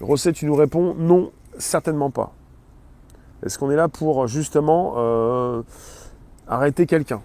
Rosset, 0.00 0.32
tu 0.32 0.46
nous 0.46 0.54
réponds 0.54 0.94
non, 0.94 1.32
certainement 1.58 2.10
pas. 2.10 2.32
Est-ce 3.46 3.60
qu'on 3.60 3.70
est 3.70 3.76
là 3.76 3.86
pour 3.86 4.26
justement 4.26 4.94
euh, 4.96 5.62
arrêter 6.48 6.84
quelqu'un? 6.84 7.22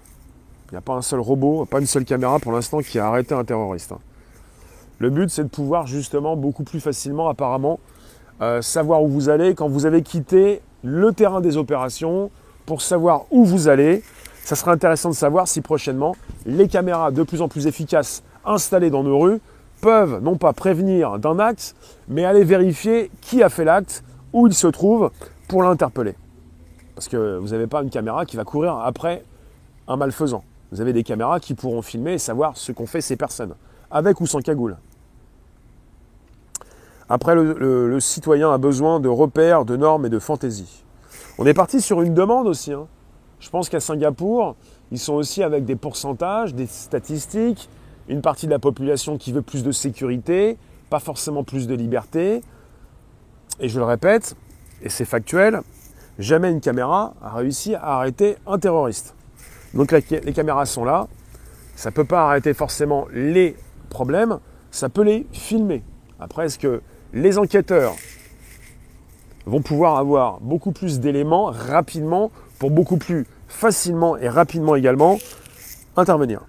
Il 0.67 0.75
n'y 0.75 0.77
a 0.77 0.81
pas 0.81 0.93
un 0.93 1.01
seul 1.01 1.19
robot, 1.19 1.65
pas 1.65 1.79
une 1.79 1.87
seule 1.87 2.05
caméra 2.05 2.37
pour 2.37 2.51
l'instant 2.51 2.79
qui 2.79 2.99
a 2.99 3.07
arrêté 3.07 3.33
un 3.33 3.43
terroriste. 3.43 3.91
Hein. 3.91 3.99
Le 4.99 5.09
but, 5.09 5.31
c'est 5.31 5.43
de 5.43 5.49
pouvoir 5.49 5.87
justement 5.87 6.35
beaucoup 6.35 6.63
plus 6.63 6.79
facilement, 6.79 7.27
apparemment, 7.27 7.79
euh, 8.41 8.61
savoir 8.61 9.01
où 9.01 9.07
vous 9.07 9.29
allez 9.29 9.55
quand 9.55 9.67
vous 9.67 9.87
avez 9.87 10.03
quitté 10.03 10.61
le 10.83 11.11
terrain 11.11 11.41
des 11.41 11.57
opérations 11.57 12.29
pour 12.67 12.83
savoir 12.83 13.25
où 13.31 13.43
vous 13.43 13.67
allez. 13.67 14.03
Ça 14.43 14.55
serait 14.55 14.71
intéressant 14.71 15.09
de 15.09 15.15
savoir 15.15 15.47
si 15.47 15.61
prochainement 15.61 16.15
les 16.45 16.67
caméras 16.67 17.09
de 17.09 17.23
plus 17.23 17.41
en 17.41 17.47
plus 17.47 17.65
efficaces 17.65 18.21
installées 18.45 18.91
dans 18.91 19.03
nos 19.03 19.17
rues 19.17 19.39
peuvent 19.81 20.21
non 20.21 20.37
pas 20.37 20.53
prévenir 20.53 21.17
d'un 21.17 21.39
acte, 21.39 21.75
mais 22.07 22.25
aller 22.25 22.43
vérifier 22.43 23.09
qui 23.21 23.41
a 23.41 23.49
fait 23.49 23.65
l'acte, 23.65 24.03
où 24.33 24.45
il 24.45 24.53
se 24.53 24.67
trouve, 24.67 25.09
pour 25.51 25.63
l'interpeller. 25.63 26.15
Parce 26.95 27.09
que 27.09 27.37
vous 27.37 27.49
n'avez 27.49 27.67
pas 27.67 27.83
une 27.83 27.89
caméra 27.89 28.25
qui 28.25 28.37
va 28.37 28.45
courir 28.45 28.77
après 28.77 29.25
un 29.89 29.97
malfaisant. 29.97 30.45
Vous 30.71 30.79
avez 30.79 30.93
des 30.93 31.03
caméras 31.03 31.41
qui 31.41 31.55
pourront 31.55 31.81
filmer 31.81 32.13
et 32.13 32.17
savoir 32.19 32.55
ce 32.55 32.71
qu'ont 32.71 32.85
fait 32.85 33.01
ces 33.01 33.17
personnes, 33.17 33.53
avec 33.91 34.21
ou 34.21 34.25
sans 34.25 34.39
cagoule. 34.39 34.77
Après, 37.09 37.35
le, 37.35 37.99
citoyen 37.99 38.53
a 38.53 38.57
besoin 38.57 39.01
de 39.01 39.09
repères, 39.09 39.65
de 39.65 39.75
normes 39.75 40.05
et 40.05 40.09
de 40.09 40.19
fantaisie. 40.19 40.85
On 41.37 41.45
est 41.45 41.53
parti 41.53 41.81
sur 41.81 42.01
une 42.01 42.13
demande 42.13 42.47
aussi. 42.47 42.71
Hein. 42.71 42.87
Je 43.41 43.49
pense 43.49 43.67
qu'à 43.67 43.81
Singapour, 43.81 44.55
ils 44.93 44.99
sont 44.99 45.15
aussi 45.15 45.43
avec 45.43 45.65
des 45.65 45.75
pourcentages, 45.75 46.55
des 46.55 46.67
statistiques, 46.67 47.67
une 48.07 48.21
partie 48.21 48.45
de 48.45 48.51
la 48.51 48.59
population 48.59 49.17
qui 49.17 49.33
veut 49.33 49.41
plus 49.41 49.65
de 49.65 49.73
sécurité, 49.73 50.57
pas 50.89 50.99
forcément 50.99 51.43
plus 51.43 51.67
de 51.67 51.75
liberté. 51.75 52.41
Et 53.59 53.67
je 53.67 53.77
le 53.77 53.85
répète, 53.85 54.37
et 54.81 54.89
c'est 54.89 55.05
factuel, 55.05 55.61
jamais 56.19 56.51
une 56.51 56.61
caméra 56.61 57.13
a 57.21 57.35
réussi 57.35 57.75
à 57.75 57.97
arrêter 57.97 58.37
un 58.47 58.57
terroriste. 58.57 59.15
Donc 59.73 59.91
les 59.91 60.33
caméras 60.33 60.65
sont 60.65 60.83
là, 60.83 61.07
ça 61.75 61.89
ne 61.89 61.95
peut 61.95 62.05
pas 62.05 62.27
arrêter 62.27 62.53
forcément 62.53 63.07
les 63.13 63.55
problèmes, 63.89 64.39
ça 64.71 64.89
peut 64.89 65.03
les 65.03 65.25
filmer. 65.31 65.83
Après, 66.19 66.45
est-ce 66.45 66.59
que 66.59 66.81
les 67.13 67.37
enquêteurs 67.37 67.95
vont 69.45 69.61
pouvoir 69.61 69.97
avoir 69.97 70.39
beaucoup 70.41 70.71
plus 70.71 70.99
d'éléments 70.99 71.45
rapidement 71.45 72.31
pour 72.59 72.69
beaucoup 72.71 72.97
plus 72.97 73.25
facilement 73.47 74.17
et 74.17 74.29
rapidement 74.29 74.75
également 74.75 75.17
intervenir? 75.97 76.41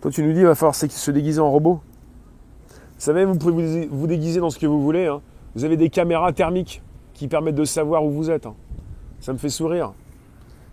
Toi, 0.00 0.10
tu 0.10 0.24
nous 0.24 0.32
dis, 0.32 0.40
il 0.40 0.46
va 0.46 0.56
falloir 0.56 0.74
se 0.74 1.10
déguiser 1.12 1.38
en 1.38 1.50
robot. 1.50 1.80
Vous 2.74 3.06
savez, 3.06 3.24
vous 3.24 3.36
pouvez 3.36 3.86
vous 3.86 4.06
déguiser 4.08 4.40
dans 4.40 4.50
ce 4.50 4.58
que 4.58 4.66
vous 4.66 4.82
voulez. 4.82 5.06
Hein. 5.06 5.20
Vous 5.54 5.64
avez 5.64 5.76
des 5.76 5.88
caméras 5.88 6.32
thermiques 6.32 6.82
qui 7.14 7.28
permettent 7.28 7.54
de 7.54 7.64
savoir 7.64 8.04
où 8.04 8.10
vous 8.10 8.30
êtes. 8.30 8.46
Hein. 8.46 8.54
Ça 9.20 9.32
me 9.32 9.38
fait 9.38 9.50
sourire. 9.50 9.92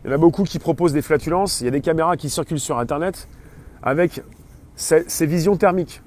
Il 0.04 0.08
y 0.08 0.12
en 0.12 0.16
a 0.16 0.18
beaucoup 0.18 0.44
qui 0.44 0.60
proposent 0.60 0.94
des 0.94 1.02
flatulences. 1.02 1.62
Il 1.62 1.66
y 1.66 1.68
a 1.68 1.72
des 1.72 1.82
caméras 1.82 2.18
qui 2.18 2.30
circulent 2.30 2.60
sur 2.60 2.80
Internet 2.80 3.28
avec 3.82 4.22
ces 4.76 5.26
visions 5.26 5.58
thermiques 5.58 6.02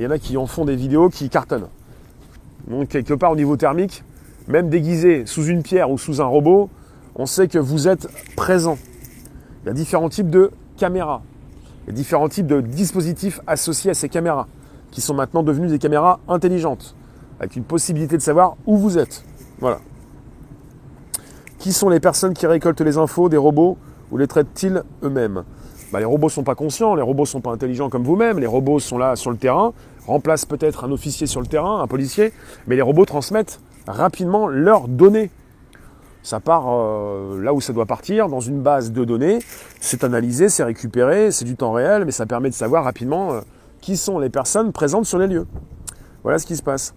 il 0.00 0.04
y 0.04 0.06
en 0.06 0.10
a 0.10 0.18
qui 0.18 0.36
en 0.36 0.46
font 0.46 0.64
des 0.64 0.76
vidéos 0.76 1.10
qui 1.10 1.28
cartonnent. 1.28 1.68
Donc 2.68 2.88
quelque 2.88 3.14
part 3.14 3.32
au 3.32 3.36
niveau 3.36 3.56
thermique, 3.56 4.02
même 4.48 4.70
déguisé 4.70 5.26
sous 5.26 5.44
une 5.44 5.62
pierre 5.62 5.90
ou 5.90 5.98
sous 5.98 6.22
un 6.22 6.24
robot, 6.24 6.70
on 7.16 7.26
sait 7.26 7.48
que 7.48 7.58
vous 7.58 7.88
êtes 7.88 8.08
présent. 8.34 8.78
Il 9.62 9.66
y 9.66 9.70
a 9.70 9.74
différents 9.74 10.08
types 10.08 10.30
de 10.30 10.52
caméras. 10.78 11.22
Il 11.84 11.90
y 11.90 11.92
a 11.92 11.96
différents 11.96 12.30
types 12.30 12.46
de 12.46 12.62
dispositifs 12.62 13.40
associés 13.46 13.90
à 13.90 13.94
ces 13.94 14.08
caméras, 14.08 14.46
qui 14.90 15.02
sont 15.02 15.14
maintenant 15.14 15.42
devenus 15.42 15.70
des 15.70 15.78
caméras 15.78 16.20
intelligentes, 16.28 16.94
avec 17.40 17.56
une 17.56 17.64
possibilité 17.64 18.16
de 18.16 18.22
savoir 18.22 18.56
où 18.66 18.76
vous 18.76 18.98
êtes. 18.98 19.24
Voilà. 19.58 19.80
Qui 21.58 21.72
sont 21.72 21.88
les 21.88 22.00
personnes 22.00 22.34
qui 22.34 22.46
récoltent 22.46 22.80
les 22.82 22.98
infos 22.98 23.28
des 23.28 23.38
robots 23.38 23.78
ou 24.12 24.18
les 24.18 24.26
traitent-ils 24.26 24.82
eux-mêmes? 25.02 25.44
Bah, 25.90 25.98
les 25.98 26.04
robots 26.04 26.28
ne 26.28 26.32
sont 26.32 26.44
pas 26.44 26.54
conscients, 26.54 26.94
les 26.94 27.02
robots 27.02 27.24
ne 27.24 27.28
sont 27.28 27.40
pas 27.40 27.50
intelligents 27.50 27.88
comme 27.88 28.04
vous-même, 28.04 28.38
les 28.38 28.46
robots 28.46 28.78
sont 28.78 28.98
là 28.98 29.16
sur 29.16 29.30
le 29.30 29.36
terrain, 29.36 29.72
remplacent 30.06 30.44
peut-être 30.44 30.84
un 30.84 30.92
officier 30.92 31.26
sur 31.26 31.40
le 31.40 31.46
terrain, 31.46 31.80
un 31.80 31.86
policier, 31.86 32.32
mais 32.66 32.76
les 32.76 32.82
robots 32.82 33.06
transmettent 33.06 33.60
rapidement 33.86 34.46
leurs 34.46 34.86
données. 34.86 35.30
Ça 36.22 36.38
part 36.38 36.66
euh, 36.68 37.42
là 37.42 37.54
où 37.54 37.62
ça 37.62 37.72
doit 37.72 37.86
partir, 37.86 38.28
dans 38.28 38.40
une 38.40 38.60
base 38.60 38.92
de 38.92 39.04
données, 39.04 39.38
c'est 39.80 40.04
analysé, 40.04 40.50
c'est 40.50 40.64
récupéré, 40.64 41.30
c'est 41.30 41.46
du 41.46 41.56
temps 41.56 41.72
réel, 41.72 42.04
mais 42.04 42.12
ça 42.12 42.26
permet 42.26 42.50
de 42.50 42.54
savoir 42.54 42.84
rapidement 42.84 43.32
euh, 43.32 43.40
qui 43.80 43.96
sont 43.96 44.18
les 44.18 44.28
personnes 44.28 44.72
présentes 44.72 45.06
sur 45.06 45.18
les 45.18 45.26
lieux. 45.26 45.46
Voilà 46.22 46.38
ce 46.38 46.44
qui 46.44 46.56
se 46.56 46.62
passe. 46.62 46.94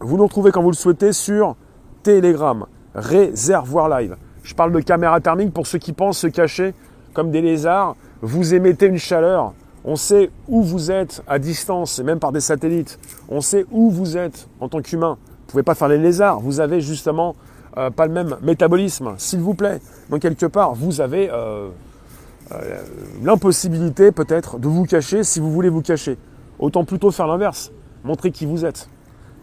Vous 0.00 0.16
nous 0.16 0.24
retrouvez 0.24 0.50
quand 0.50 0.62
vous 0.62 0.70
le 0.70 0.76
souhaitez 0.76 1.12
sur 1.12 1.56
Telegram, 2.02 2.66
Réservoir 2.94 3.88
Live. 3.88 4.16
Je 4.42 4.54
parle 4.54 4.72
de 4.72 4.80
caméra 4.80 5.20
thermique 5.20 5.54
pour 5.54 5.66
ceux 5.66 5.78
qui 5.78 5.92
pensent 5.92 6.18
se 6.18 6.26
cacher 6.26 6.74
comme 7.16 7.30
des 7.30 7.40
lézards, 7.40 7.96
vous 8.20 8.54
émettez 8.54 8.86
une 8.86 8.98
chaleur. 8.98 9.54
On 9.86 9.96
sait 9.96 10.30
où 10.48 10.62
vous 10.62 10.90
êtes 10.90 11.22
à 11.26 11.38
distance 11.38 11.98
et 11.98 12.02
même 12.02 12.18
par 12.18 12.30
des 12.30 12.40
satellites. 12.40 12.98
On 13.30 13.40
sait 13.40 13.64
où 13.70 13.90
vous 13.90 14.18
êtes 14.18 14.48
en 14.60 14.68
tant 14.68 14.82
qu'humain. 14.82 15.16
Vous 15.16 15.46
ne 15.46 15.50
pouvez 15.50 15.62
pas 15.62 15.74
faire 15.74 15.88
les 15.88 15.96
lézards. 15.96 16.40
Vous 16.40 16.60
avez 16.60 16.82
justement 16.82 17.34
euh, 17.78 17.88
pas 17.88 18.06
le 18.06 18.12
même 18.12 18.36
métabolisme, 18.42 19.14
s'il 19.16 19.40
vous 19.40 19.54
plaît. 19.54 19.80
Donc 20.10 20.20
quelque 20.20 20.44
part, 20.44 20.74
vous 20.74 21.00
avez 21.00 21.30
euh, 21.30 21.70
euh, 22.52 22.82
l'impossibilité 23.22 24.12
peut-être 24.12 24.58
de 24.58 24.68
vous 24.68 24.84
cacher 24.84 25.24
si 25.24 25.40
vous 25.40 25.50
voulez 25.50 25.70
vous 25.70 25.80
cacher. 25.80 26.18
Autant 26.58 26.84
plutôt 26.84 27.10
faire 27.10 27.28
l'inverse, 27.28 27.72
montrer 28.04 28.30
qui 28.30 28.44
vous 28.44 28.66
êtes. 28.66 28.90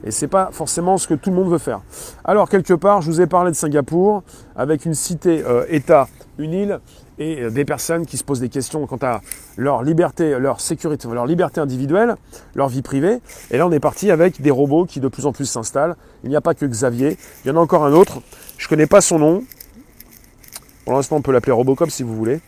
Et 0.06 0.12
c'est 0.12 0.28
pas 0.28 0.50
forcément 0.52 0.98
ce 0.98 1.08
que 1.08 1.14
tout 1.14 1.30
le 1.30 1.36
monde 1.38 1.50
veut 1.50 1.58
faire. 1.58 1.82
Alors 2.26 2.50
quelque 2.50 2.74
part, 2.74 3.02
je 3.02 3.10
vous 3.10 3.22
ai 3.22 3.28
parlé 3.28 3.52
de 3.52 3.56
Singapour 3.56 4.24
avec 4.56 4.86
une 4.86 4.94
cité-État, 4.94 6.08
une 6.38 6.54
île 6.54 6.80
et 7.20 7.50
des 7.52 7.64
personnes 7.64 8.06
qui 8.06 8.18
se 8.18 8.24
posent 8.24 8.40
des 8.40 8.50
questions 8.50 8.86
quant 8.88 9.00
à 9.02 9.22
leur 9.56 9.84
liberté, 9.84 10.38
leur 10.40 10.60
sécurité, 10.60 11.08
leur 11.08 11.26
liberté 11.26 11.62
individuelle, 11.62 12.16
leur 12.56 12.68
vie 12.68 12.82
privée. 12.82 13.20
Et 13.52 13.58
là, 13.58 13.68
on 13.68 13.72
est 13.72 13.80
parti 13.80 14.12
avec 14.12 14.42
des 14.42 14.52
robots 14.52 14.86
qui 14.86 15.00
de 15.00 15.08
plus 15.08 15.26
en 15.26 15.32
plus 15.32 15.46
s'installent. 15.46 15.96
Il 16.24 16.30
n'y 16.30 16.36
a 16.36 16.42
pas 16.42 16.54
que 16.54 16.66
Xavier, 16.66 17.18
il 17.46 17.50
y 17.50 17.52
en 17.52 17.58
a 17.58 17.60
encore 17.60 17.86
un 17.86 17.94
autre. 17.94 18.22
Je 18.58 18.68
connais 18.68 18.88
pas 18.88 19.00
son 19.00 19.20
nom. 19.20 19.44
Pour 20.86 20.94
l'instant, 20.94 21.18
on 21.18 21.22
peut 21.22 21.32
l'appeler 21.32 21.54
Robocop 21.54 21.90
si 21.90 22.04
vous 22.04 22.16
voulez. 22.16 22.42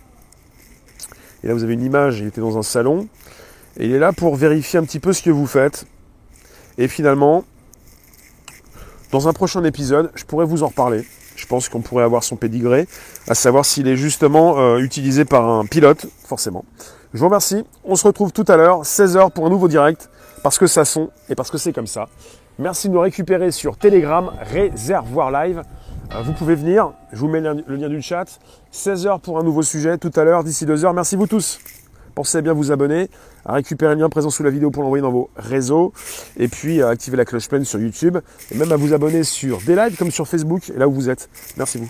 Et 1.43 1.47
là, 1.47 1.53
vous 1.53 1.63
avez 1.63 1.73
une 1.73 1.83
image, 1.83 2.19
il 2.19 2.27
était 2.27 2.41
dans 2.41 2.57
un 2.57 2.63
salon. 2.63 3.07
Et 3.77 3.85
il 3.85 3.93
est 3.93 3.99
là 3.99 4.13
pour 4.13 4.35
vérifier 4.35 4.79
un 4.79 4.83
petit 4.83 4.99
peu 4.99 5.13
ce 5.13 5.21
que 5.21 5.29
vous 5.29 5.47
faites. 5.47 5.85
Et 6.77 6.87
finalement, 6.87 7.43
dans 9.11 9.27
un 9.27 9.33
prochain 9.33 9.63
épisode, 9.63 10.11
je 10.15 10.25
pourrais 10.25 10.45
vous 10.45 10.63
en 10.63 10.67
reparler. 10.67 11.05
Je 11.35 11.45
pense 11.45 11.69
qu'on 11.69 11.81
pourrait 11.81 12.03
avoir 12.03 12.23
son 12.23 12.35
pédigré, 12.35 12.87
à 13.27 13.35
savoir 13.35 13.65
s'il 13.65 13.87
est 13.87 13.97
justement 13.97 14.57
euh, 14.57 14.77
utilisé 14.77 15.25
par 15.25 15.47
un 15.47 15.65
pilote, 15.65 16.07
forcément. 16.25 16.65
Je 17.13 17.19
vous 17.19 17.25
remercie. 17.25 17.63
On 17.83 17.95
se 17.95 18.07
retrouve 18.07 18.31
tout 18.31 18.45
à 18.47 18.57
l'heure, 18.57 18.83
16h 18.83 19.31
pour 19.31 19.45
un 19.45 19.49
nouveau 19.49 19.67
direct, 19.67 20.09
parce 20.43 20.57
que 20.57 20.67
ça 20.67 20.85
sont 20.85 21.09
et 21.29 21.35
parce 21.35 21.51
que 21.51 21.57
c'est 21.57 21.73
comme 21.73 21.87
ça. 21.87 22.07
Merci 22.57 22.87
de 22.87 22.93
nous 22.93 23.01
récupérer 23.01 23.51
sur 23.51 23.77
Telegram, 23.77 24.31
Réservoir 24.41 25.31
Live. 25.31 25.61
Euh, 26.13 26.21
vous 26.21 26.33
pouvez 26.33 26.55
venir, 26.55 26.91
je 27.11 27.19
vous 27.19 27.27
mets 27.27 27.41
le 27.41 27.75
lien 27.75 27.89
du 27.89 28.01
chat. 28.01 28.39
16h 28.73 29.19
pour 29.19 29.39
un 29.39 29.43
nouveau 29.43 29.61
sujet 29.61 29.97
tout 29.97 30.11
à 30.15 30.23
l'heure, 30.23 30.43
d'ici 30.43 30.65
2h. 30.65 30.93
Merci 30.93 31.15
vous 31.15 31.27
tous. 31.27 31.59
Pensez 32.15 32.37
à 32.37 32.41
bien 32.41 32.53
vous 32.53 32.71
abonner, 32.71 33.09
à 33.45 33.53
récupérer 33.53 33.93
le 33.93 34.01
lien 34.01 34.09
présent 34.09 34.29
sous 34.29 34.43
la 34.43 34.49
vidéo 34.49 34.71
pour 34.71 34.83
l'envoyer 34.83 35.01
dans 35.01 35.11
vos 35.11 35.29
réseaux, 35.35 35.93
et 36.37 36.47
puis 36.47 36.81
à 36.81 36.89
activer 36.89 37.17
la 37.17 37.25
cloche 37.25 37.49
pleine 37.49 37.65
sur 37.65 37.79
YouTube, 37.79 38.17
et 38.51 38.57
même 38.57 38.71
à 38.71 38.77
vous 38.77 38.93
abonner 38.93 39.23
sur 39.23 39.59
des 39.61 39.75
lives 39.75 39.97
comme 39.97 40.11
sur 40.11 40.27
Facebook, 40.27 40.71
là 40.75 40.87
où 40.87 40.93
vous 40.93 41.09
êtes. 41.09 41.29
Merci 41.57 41.77
vous. 41.77 41.89